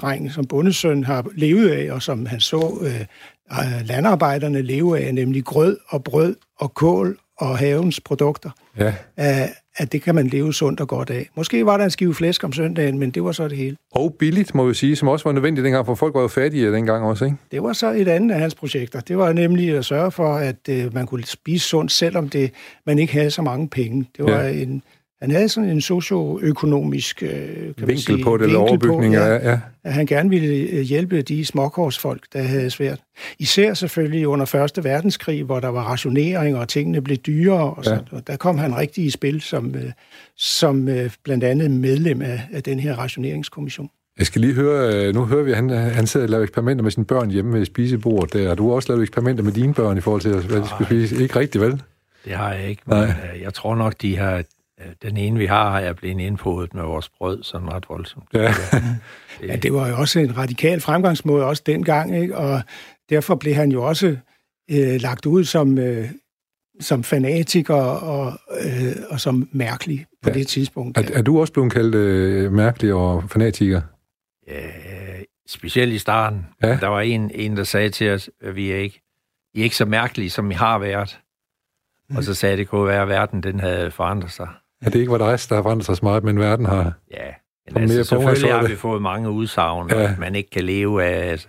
[0.01, 5.45] bondedreng, som bondesøn har levet af, og som han så øh, landarbejderne leve af, nemlig
[5.45, 8.49] grød og brød og kål og havens produkter.
[8.77, 8.93] Ja.
[9.17, 11.29] At, at det kan man leve sundt og godt af.
[11.35, 13.77] Måske var der en skive flæsk om søndagen, men det var så det hele.
[13.91, 16.71] Og billigt, må vi sige, som også var nødvendigt dengang, for folk var jo fattige
[16.71, 17.37] dengang også, ikke?
[17.51, 18.99] Det var så et andet af hans projekter.
[18.99, 22.51] Det var nemlig at sørge for, at øh, man kunne spise sundt, selvom det,
[22.85, 24.05] man ikke havde så mange penge.
[24.17, 24.49] Det var ja.
[24.49, 24.83] en
[25.23, 29.15] han havde sådan en socioøkonomisk øh, kan vinkel sige, på det, eller overbygning.
[29.15, 29.59] På, ja, ja.
[29.83, 32.99] At han gerne ville øh, hjælpe de småkorsfolk, der havde svært.
[33.39, 37.73] Især selvfølgelig under Første Verdenskrig, hvor der var rationering, og tingene blev dyrere.
[37.73, 37.99] Og, så, ja.
[38.11, 39.91] og der kom han rigtig i spil som, øh,
[40.37, 40.89] som
[41.23, 43.89] blandt andet medlem af, af den her rationeringskommission.
[44.17, 46.91] Jeg skal lige høre, nu hører vi, at han, han sidder og laver eksperimenter med
[46.91, 48.33] sine børn hjemme ved spisebordet.
[48.33, 48.55] Der.
[48.55, 51.23] Du har også lavet eksperimenter med dine børn i forhold til, hvad de skulle spise.
[51.23, 51.81] Ikke rigtigt, vel?
[52.25, 53.13] Det har jeg ikke, men Nej.
[53.41, 54.43] jeg tror nok, de har
[55.01, 58.27] den ene, vi har, har jeg blevet indpodet med vores brød, sådan ret voldsomt.
[58.33, 58.47] Ja.
[58.47, 58.97] det,
[59.49, 62.37] ja, det var jo også en radikal fremgangsmåde også dengang, ikke?
[62.37, 62.61] og
[63.09, 64.17] derfor blev han jo også
[64.71, 66.09] øh, lagt ud som, øh,
[66.79, 68.33] som fanatiker og,
[68.65, 70.33] øh, og som mærkelig på ja.
[70.35, 70.97] det tidspunkt.
[70.97, 73.81] Er, er du også blevet kaldt øh, mærkelig og fanatiker?
[74.47, 74.69] Ja,
[75.47, 76.45] specielt i starten.
[76.63, 76.77] Ja.
[76.81, 79.01] Der var en, en, der sagde til os, at vi er ikke,
[79.53, 81.19] I er ikke så mærkelige, som I har været.
[82.09, 82.15] Mm.
[82.15, 84.47] Og så sagde det, at det kunne være, at verden den havde forandret sig.
[84.83, 86.93] Ja, det er ikke var der der har forandret sig så meget, men verden har...
[87.11, 87.17] Ja,
[87.71, 90.11] men altså, mere selvfølgelig har vi fået mange udsagn, ja.
[90.11, 91.31] at man ikke kan leve af...
[91.31, 91.47] Altså,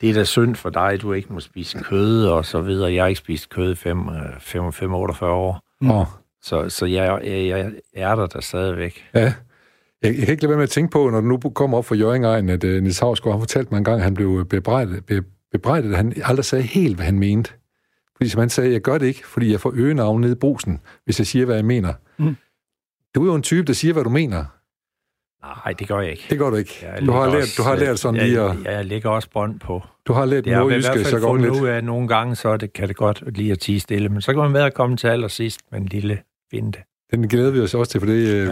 [0.00, 2.92] det er da synd for dig, du ikke må spise kød og så videre.
[2.92, 5.60] Jeg har ikke spist kød 5-48 år.
[5.80, 6.06] Mm.
[6.42, 9.04] Så, så jeg, jeg, jeg er der der stadigvæk.
[9.14, 9.20] Ja.
[9.20, 9.34] Jeg,
[10.02, 11.94] jeg kan ikke lade være med at tænke på, når du nu kommer op for
[11.94, 15.22] Jørgen at uh, Nils Havsgaard har fortalt mig en gang, at han blev bebrejdet, be,
[15.52, 17.52] bebrejdet, at han aldrig sagde helt, hvad han mente.
[18.16, 20.80] Fordi som han sagde, jeg gør det ikke, fordi jeg får øgenavn nede i brusen,
[21.04, 21.92] hvis jeg siger, hvad jeg mener.
[22.18, 22.36] Mm.
[23.14, 24.44] Du er jo en type, der siger, hvad du mener.
[25.42, 26.26] Nej, det gør jeg ikke.
[26.30, 26.86] Det gør du ikke.
[27.06, 28.56] Du har, lært, du har lært sådan jeg, lige at...
[28.64, 29.82] Jeg lægger også bånd på.
[30.06, 31.52] Du har lært nordjyske så godt lidt.
[31.54, 34.32] Nu af nogle gange, så det, kan det godt lige at tige stille, men så
[34.32, 36.18] kan man være at komme til allersidst med en lille
[36.50, 36.78] vinte.
[37.10, 38.48] Den glæder vi os også til, for det, øh,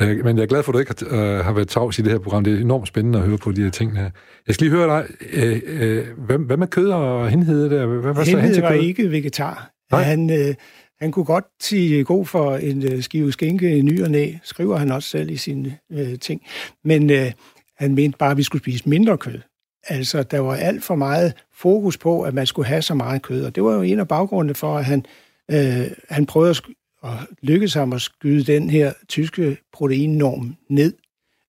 [0.00, 0.06] ja.
[0.06, 2.02] øh, men jeg er glad for, at du ikke har, øh, har været tavs i
[2.02, 2.44] det her program.
[2.44, 4.10] Det er enormt spændende at høre på de her ting her.
[4.46, 5.06] Jeg skal lige høre dig.
[5.32, 7.86] Øh, øh, hvad, hvad med kød og henhed der?
[7.86, 9.70] Hvad, hvad henhed var ikke vegetar.
[9.92, 10.02] Nej.
[10.02, 10.54] Han, øh,
[11.02, 14.76] han kunne godt sige god for en øh, skive skinke i ny og næ, skriver
[14.76, 16.42] han også selv i sine øh, ting.
[16.84, 17.32] Men øh,
[17.76, 19.40] han mente bare, at vi skulle spise mindre kød.
[19.88, 23.44] Altså, der var alt for meget fokus på, at man skulle have så meget kød,
[23.44, 25.04] og det var jo en af baggrundene for, at han,
[25.50, 26.62] øh, han prøvede at,
[27.04, 30.94] at lykkes ham at skyde den her tyske proteinnorm ned.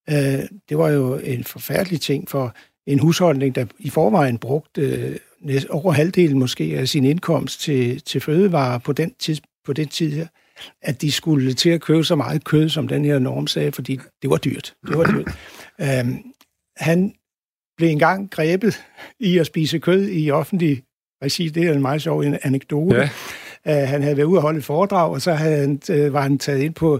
[0.10, 2.56] Øh, det var jo en forfærdelig ting for
[2.88, 5.18] en husholdning, der i forvejen brugte øh,
[5.70, 10.12] over halvdelen måske af sin indkomst til, til fødevarer på den, tids, på den tid
[10.12, 10.28] her,
[10.82, 14.00] at de skulle til at købe så meget kød, som den her norm sagde, fordi
[14.22, 14.74] det var dyrt.
[14.88, 15.28] Det var dyrt.
[16.06, 16.34] Um,
[16.78, 17.14] han
[17.78, 18.84] blev engang grebet
[19.20, 20.84] i at spise kød i offentlig
[21.24, 21.50] regi.
[21.50, 22.96] Det er en meget sjov anekdote.
[22.96, 23.10] Ja.
[23.70, 26.22] Uh, han havde været ude og holde et foredrag, og så havde han, uh, var
[26.22, 27.00] han taget ind på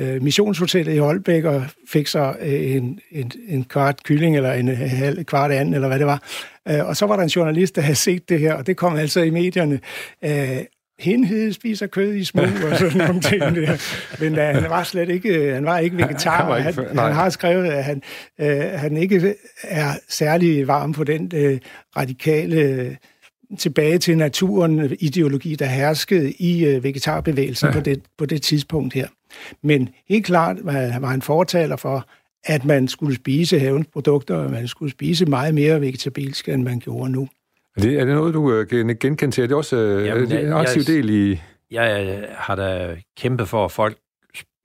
[0.00, 4.68] uh, missionshotellet i Holbæk og fik så uh, en, en, en kvart kylling, eller en
[4.76, 6.22] halv kvart anden, eller hvad det var.
[6.70, 8.96] Uh, og så var der en journalist, der havde set det her, og det kom
[8.96, 9.80] altså i medierne.
[10.26, 10.64] Uh,
[10.98, 13.76] Henhed spiser kød i smug og sådan nogle ting der.
[14.20, 16.52] Men uh, han var slet ikke, han var ikke vegetar.
[16.52, 18.02] Han, han, ikke, han, han har skrevet, at han,
[18.42, 21.58] uh, han ikke er særlig varm på den uh,
[21.96, 22.96] radikale
[23.58, 27.72] tilbage til naturen ideologi, der herskede i uh, vegetarbevægelsen ja.
[27.72, 29.08] på, det, på det tidspunkt her.
[29.62, 32.06] Men helt klart var han fortaler for,
[32.44, 36.78] at man skulle spise havens produkter, og man skulle spise meget mere vegetabilsk, end man
[36.78, 37.28] gjorde nu.
[37.76, 39.42] Er det, er det noget, du kan genkende til?
[39.42, 41.40] Er det også Jamen, er det en aktiv jeg, del i...
[41.70, 43.96] Jeg har da kæmpet for, at folk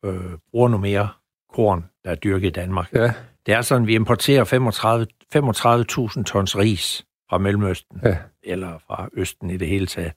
[0.06, 0.14] øh,
[0.52, 1.10] bruger noget mere
[1.54, 2.94] korn, der er dyrket i Danmark.
[2.94, 3.14] Ja.
[3.46, 8.18] Det er sådan, at vi importerer 35, 35.000 tons ris fra Mellemøsten, ja.
[8.44, 10.12] Eller fra Østen i det hele taget.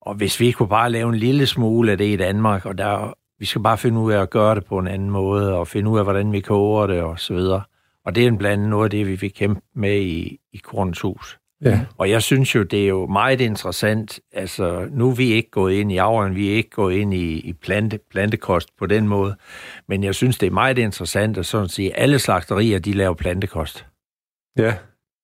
[0.00, 3.14] Og hvis vi kunne bare lave en lille smule af det i Danmark, og der,
[3.38, 5.90] vi skal bare finde ud af at gøre det på en anden måde, og finde
[5.90, 7.62] ud af, hvordan vi koger det, og så videre.
[8.04, 11.00] Og det er blandt andet noget af det, vi fik kæmpe med i, i Kornens
[11.00, 11.38] Hus.
[11.64, 11.80] Ja.
[11.96, 14.20] Og jeg synes jo, det er jo meget interessant.
[14.32, 17.38] Altså, nu er vi ikke gået ind i avlen, vi er ikke gået ind i,
[17.38, 19.36] i plante, plantekost på den måde.
[19.88, 23.86] Men jeg synes, det er meget interessant at sådan sige, alle slagterier, de laver plantekost.
[24.58, 24.74] Ja.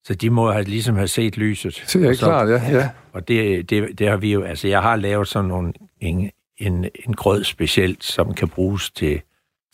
[0.04, 1.74] Så de må have, ligesom have set lyset.
[1.86, 2.76] Så er klart, ja.
[2.78, 2.90] ja.
[3.12, 6.84] Og det, det, det har vi jo, altså jeg har lavet sådan nogle, en, en,
[7.06, 9.20] en grød specielt, som kan bruges til,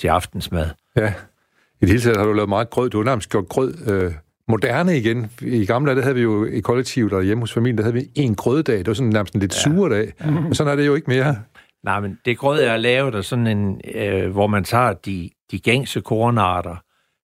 [0.00, 0.66] til aftensmad.
[0.96, 1.08] Ja.
[1.08, 2.90] I det hele taget har du lavet meget grød.
[2.90, 4.12] Du har nærmest gjort grød øh,
[4.48, 5.30] moderne igen.
[5.42, 7.94] I gamle dage, der havde vi jo i kollektivet og hjemme hos familien, der havde
[7.94, 8.78] vi en grøddag.
[8.78, 9.60] Det var sådan nærmest en lidt ja.
[9.60, 10.12] sure dag.
[10.20, 10.26] Ja.
[10.48, 11.36] Og sådan er det jo ikke mere.
[11.84, 15.30] Nej, men det grød, jeg har lavet, er sådan en, øh, hvor man tager de,
[15.50, 16.76] de gængse kornarter,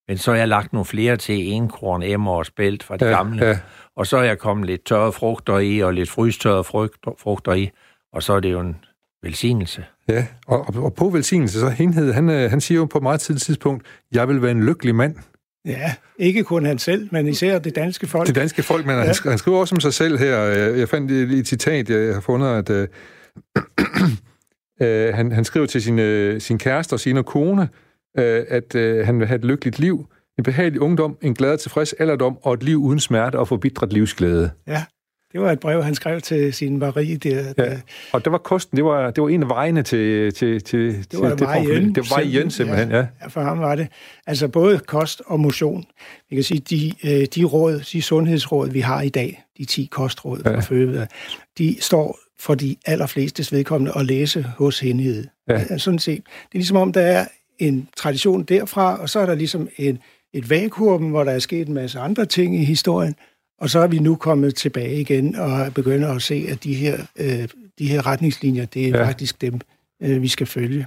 [0.08, 3.10] men så har jeg lagt nogle flere til enkorn, emmer og spelt fra de ja,
[3.10, 3.46] gamle.
[3.46, 3.58] Ja.
[3.96, 6.64] Og så har jeg kommet lidt tørre frugter i, og lidt frystørrede
[7.18, 7.70] frugter i,
[8.12, 8.76] og så er det jo en
[9.22, 9.84] velsignelse.
[10.08, 13.20] Ja, og, og på velsignelse, så Henhed, han, øh, han siger jo på et meget
[13.20, 15.14] tidligt tidspunkt, jeg vil være en lykkelig mand.
[15.64, 18.26] Ja, ikke kun han selv, men især det danske folk.
[18.26, 19.12] Det danske folk, men ja.
[19.24, 20.36] han, skriver også om sig selv her.
[20.68, 22.88] Jeg fandt et citat, jeg har fundet, at øh,
[24.88, 27.68] øh, han, han skriver til sin, øh, sin kæreste og sine kone,
[28.18, 30.06] øh, at øh, han vil have et lykkeligt liv,
[30.38, 33.92] en behagelig ungdom, en glad og tilfreds alderdom og et liv uden smerte og forbitret
[33.92, 34.50] livsglæde.
[34.66, 34.84] Ja,
[35.32, 37.16] det var et brev, han skrev til sin Marie.
[37.16, 37.64] Der, der...
[37.64, 37.80] Ja.
[38.12, 41.20] Og det var kosten, det var, det var en af vejene til, til, til, det
[41.20, 42.96] var til, Jøn, det var Jøn simpelthen, ja.
[42.96, 43.26] ja.
[43.28, 43.88] For ham var det.
[44.26, 45.84] Altså både kost og motion.
[46.30, 49.88] Vi kan sige, de, øh, de råd, de sundhedsråd, vi har i dag, de 10
[49.90, 50.56] kostråd ja.
[50.56, 51.06] fra føde,
[51.58, 55.28] de står for de allerflestes vedkommende at læse hos hende.
[55.48, 55.78] Ja.
[55.78, 56.22] Sådan set.
[56.24, 57.24] Det er ligesom om, der er
[57.58, 59.98] en tradition derfra, og så er der ligesom en,
[60.32, 63.14] et vakuum, hvor der er sket en masse andre ting i historien,
[63.58, 66.98] og så er vi nu kommet tilbage igen og begynder at se, at de her,
[67.16, 67.48] øh,
[67.78, 69.06] de her retningslinjer, det er ja.
[69.06, 69.60] faktisk dem,
[70.02, 70.86] øh, vi skal følge.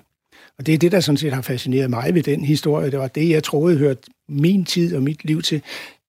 [0.57, 2.91] Og det er det, der sådan set har fascineret mig ved den historie.
[2.91, 5.61] Det var det, jeg troede hørte min tid og mit liv til.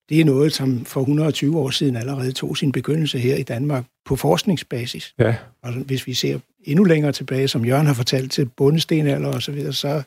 [0.09, 3.85] Det er noget, som for 120 år siden allerede tog sin begyndelse her i Danmark
[4.11, 5.15] på forskningsbasis.
[5.19, 5.35] Ja.
[5.63, 9.53] Og hvis vi ser endnu længere tilbage, som Jørgen har fortalt til bundestenalder og så
[9.53, 10.03] videre, så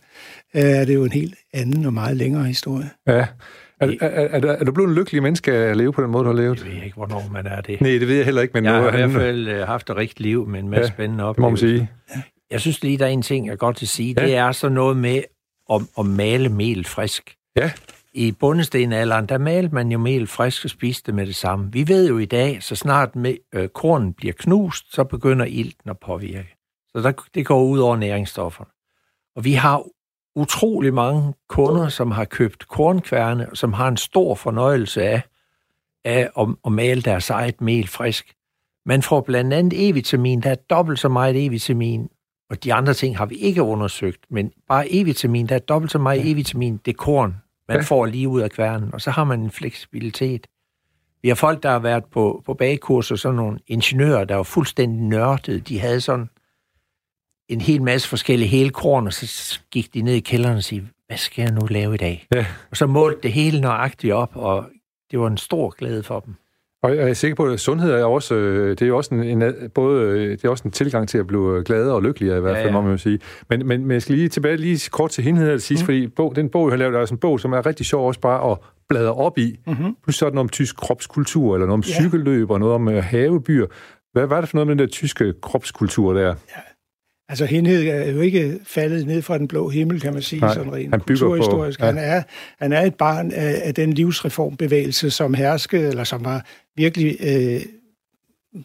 [0.53, 2.89] er det jo en helt anden og meget længere historie.
[3.07, 3.13] Ja.
[3.13, 3.27] Er,
[3.79, 6.35] er, er, er du blevet en lykkelig menneske at leve på den måde, du har
[6.35, 6.65] levet?
[6.65, 7.81] Jeg ved ikke, hvornår man er det.
[7.81, 8.53] Nej, det ved jeg heller ikke.
[8.53, 10.95] Men jeg har i hvert fald uh, haft et rigtigt liv med en masse ja,
[10.95, 11.67] spændende oplevelser.
[11.67, 11.89] må man sige.
[12.51, 14.15] Jeg synes lige, der er en ting, jeg godt til at sige.
[14.17, 14.25] Ja.
[14.25, 15.21] Det er så noget med
[15.73, 17.35] at, at male mel frisk.
[17.57, 17.71] Ja.
[18.15, 21.71] I bundestenalderen, der malte man jo mel frisk og spiste det med det samme.
[21.71, 25.89] Vi ved jo i dag, så snart med, øh, kornen bliver knust, så begynder ilten
[25.89, 26.55] at påvirke.
[26.91, 28.69] Så der, det går ud over næringsstofferne.
[29.35, 29.83] Og vi har
[30.35, 35.21] utrolig mange kunder, som har købt kornkværne, og som har en stor fornøjelse af,
[36.05, 38.33] af at, at male deres eget mel frisk.
[38.85, 42.07] Man får blandt andet E-vitamin, der er dobbelt så meget E-vitamin,
[42.49, 45.99] og de andre ting har vi ikke undersøgt, men bare E-vitamin, der er dobbelt så
[45.99, 47.35] meget E-vitamin, det korn,
[47.67, 47.83] man ja.
[47.83, 50.47] får lige ud af kværnen, og så har man en fleksibilitet.
[51.21, 55.01] Vi har folk, der har været på, på bagkurser, sådan nogle ingeniører, der var fuldstændig
[55.01, 55.59] nørdede.
[55.59, 56.29] De havde sådan
[57.49, 61.17] en hel masse forskellige helkorn, og så gik de ned i kælderen og sagde, hvad
[61.17, 62.27] skal jeg nu lave i dag?
[62.35, 62.45] Ja.
[62.71, 64.65] Og så målte det hele nøjagtigt op, og
[65.11, 66.35] det var en stor glæde for dem.
[66.83, 69.23] Og jeg er sikker på, at sundhed er også, øh, det er jo også en,
[69.23, 72.41] en, både, øh, det er også en tilgang til at blive gladere og lykkeligere i
[72.41, 72.73] hvert fald, ja, ja.
[72.73, 73.19] må man jo sige.
[73.49, 75.85] Men, men, men jeg skal lige tilbage lige kort til hende her sidst, mm.
[75.85, 78.07] fordi bog, den bog, jeg har lavet, er også en bog, som er rigtig sjov
[78.07, 78.57] også bare at
[78.89, 79.59] bladre op i.
[79.67, 79.95] Mm-hmm.
[80.03, 81.93] Plus sådan om tysk kropskultur, eller noget om ja.
[81.93, 83.65] cykelløb, og noget om havebyer.
[84.13, 86.27] Hvad var det for noget med den der tyske kropskultur der?
[86.27, 86.33] Ja.
[87.29, 90.53] Altså, Henhed er jo ikke faldet ned fra den blå himmel, kan man sige, Nej,
[90.53, 91.79] sådan rent han kulturhistorisk.
[91.79, 91.91] På, ja.
[91.91, 92.23] han, er,
[92.59, 96.45] han er et barn af, af den livsreformbevægelse, som herskede, eller som var
[96.75, 97.61] virkelig øh,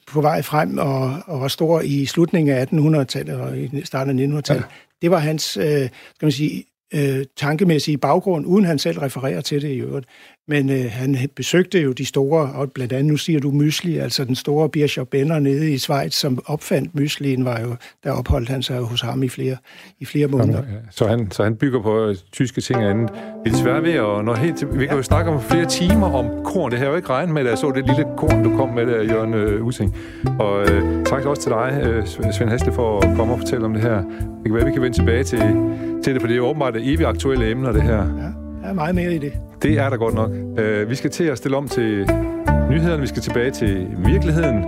[0.06, 4.38] på vej frem og, og var stor i slutningen af 1800-tallet og i starten af
[4.38, 4.64] 1900-tallet.
[4.64, 4.68] Ja.
[5.02, 9.62] Det var hans, øh, skal man sige, øh, tankemæssige baggrund, uden han selv refererer til
[9.62, 10.06] det i øvrigt.
[10.48, 14.24] Men øh, han besøgte jo de store, og blandt andet nu siger du mysli, altså
[14.24, 18.62] den store Bischof Benner nede i Schweiz, som opfandt myslien, var jo, der opholdt han
[18.62, 19.56] sig hos ham i flere,
[20.00, 20.62] i flere måneder.
[20.90, 23.10] Så han, så han bygger på øh, tyske ting og andet.
[23.44, 26.06] Det er svært ved at nå helt til, Vi kan jo snakke om flere timer
[26.14, 26.70] om korn.
[26.70, 28.68] Det har jeg jo ikke regnet med, da jeg så det lille korn, du kom
[28.68, 29.96] med der, Jørgen øh, Using.
[30.38, 33.72] Og øh, tak også til dig, øh, Svend Hasle, for at komme og fortælle om
[33.72, 33.96] det her.
[33.96, 35.38] Det kan være, vi kan vende tilbage til,
[36.04, 37.96] til det, for det er jo åbenbart evigt aktuelle emner, det her.
[37.96, 39.32] Ja, der er meget mere i det.
[39.62, 40.30] Det er der godt nok.
[40.30, 42.10] Uh, vi skal til at stille om til
[42.70, 43.00] nyhederne.
[43.00, 44.64] Vi skal tilbage til virkeligheden.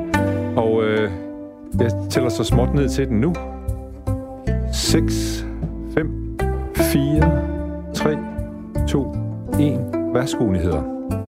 [0.56, 1.10] Og uh,
[1.80, 3.34] jeg tæller så småt ned til den nu.
[4.72, 5.46] 6,
[5.94, 6.38] 5,
[6.76, 7.42] 4,
[7.94, 8.18] 3,
[8.88, 9.14] 2,
[9.60, 9.90] 1.
[10.14, 10.99] Værsgo, nyheder.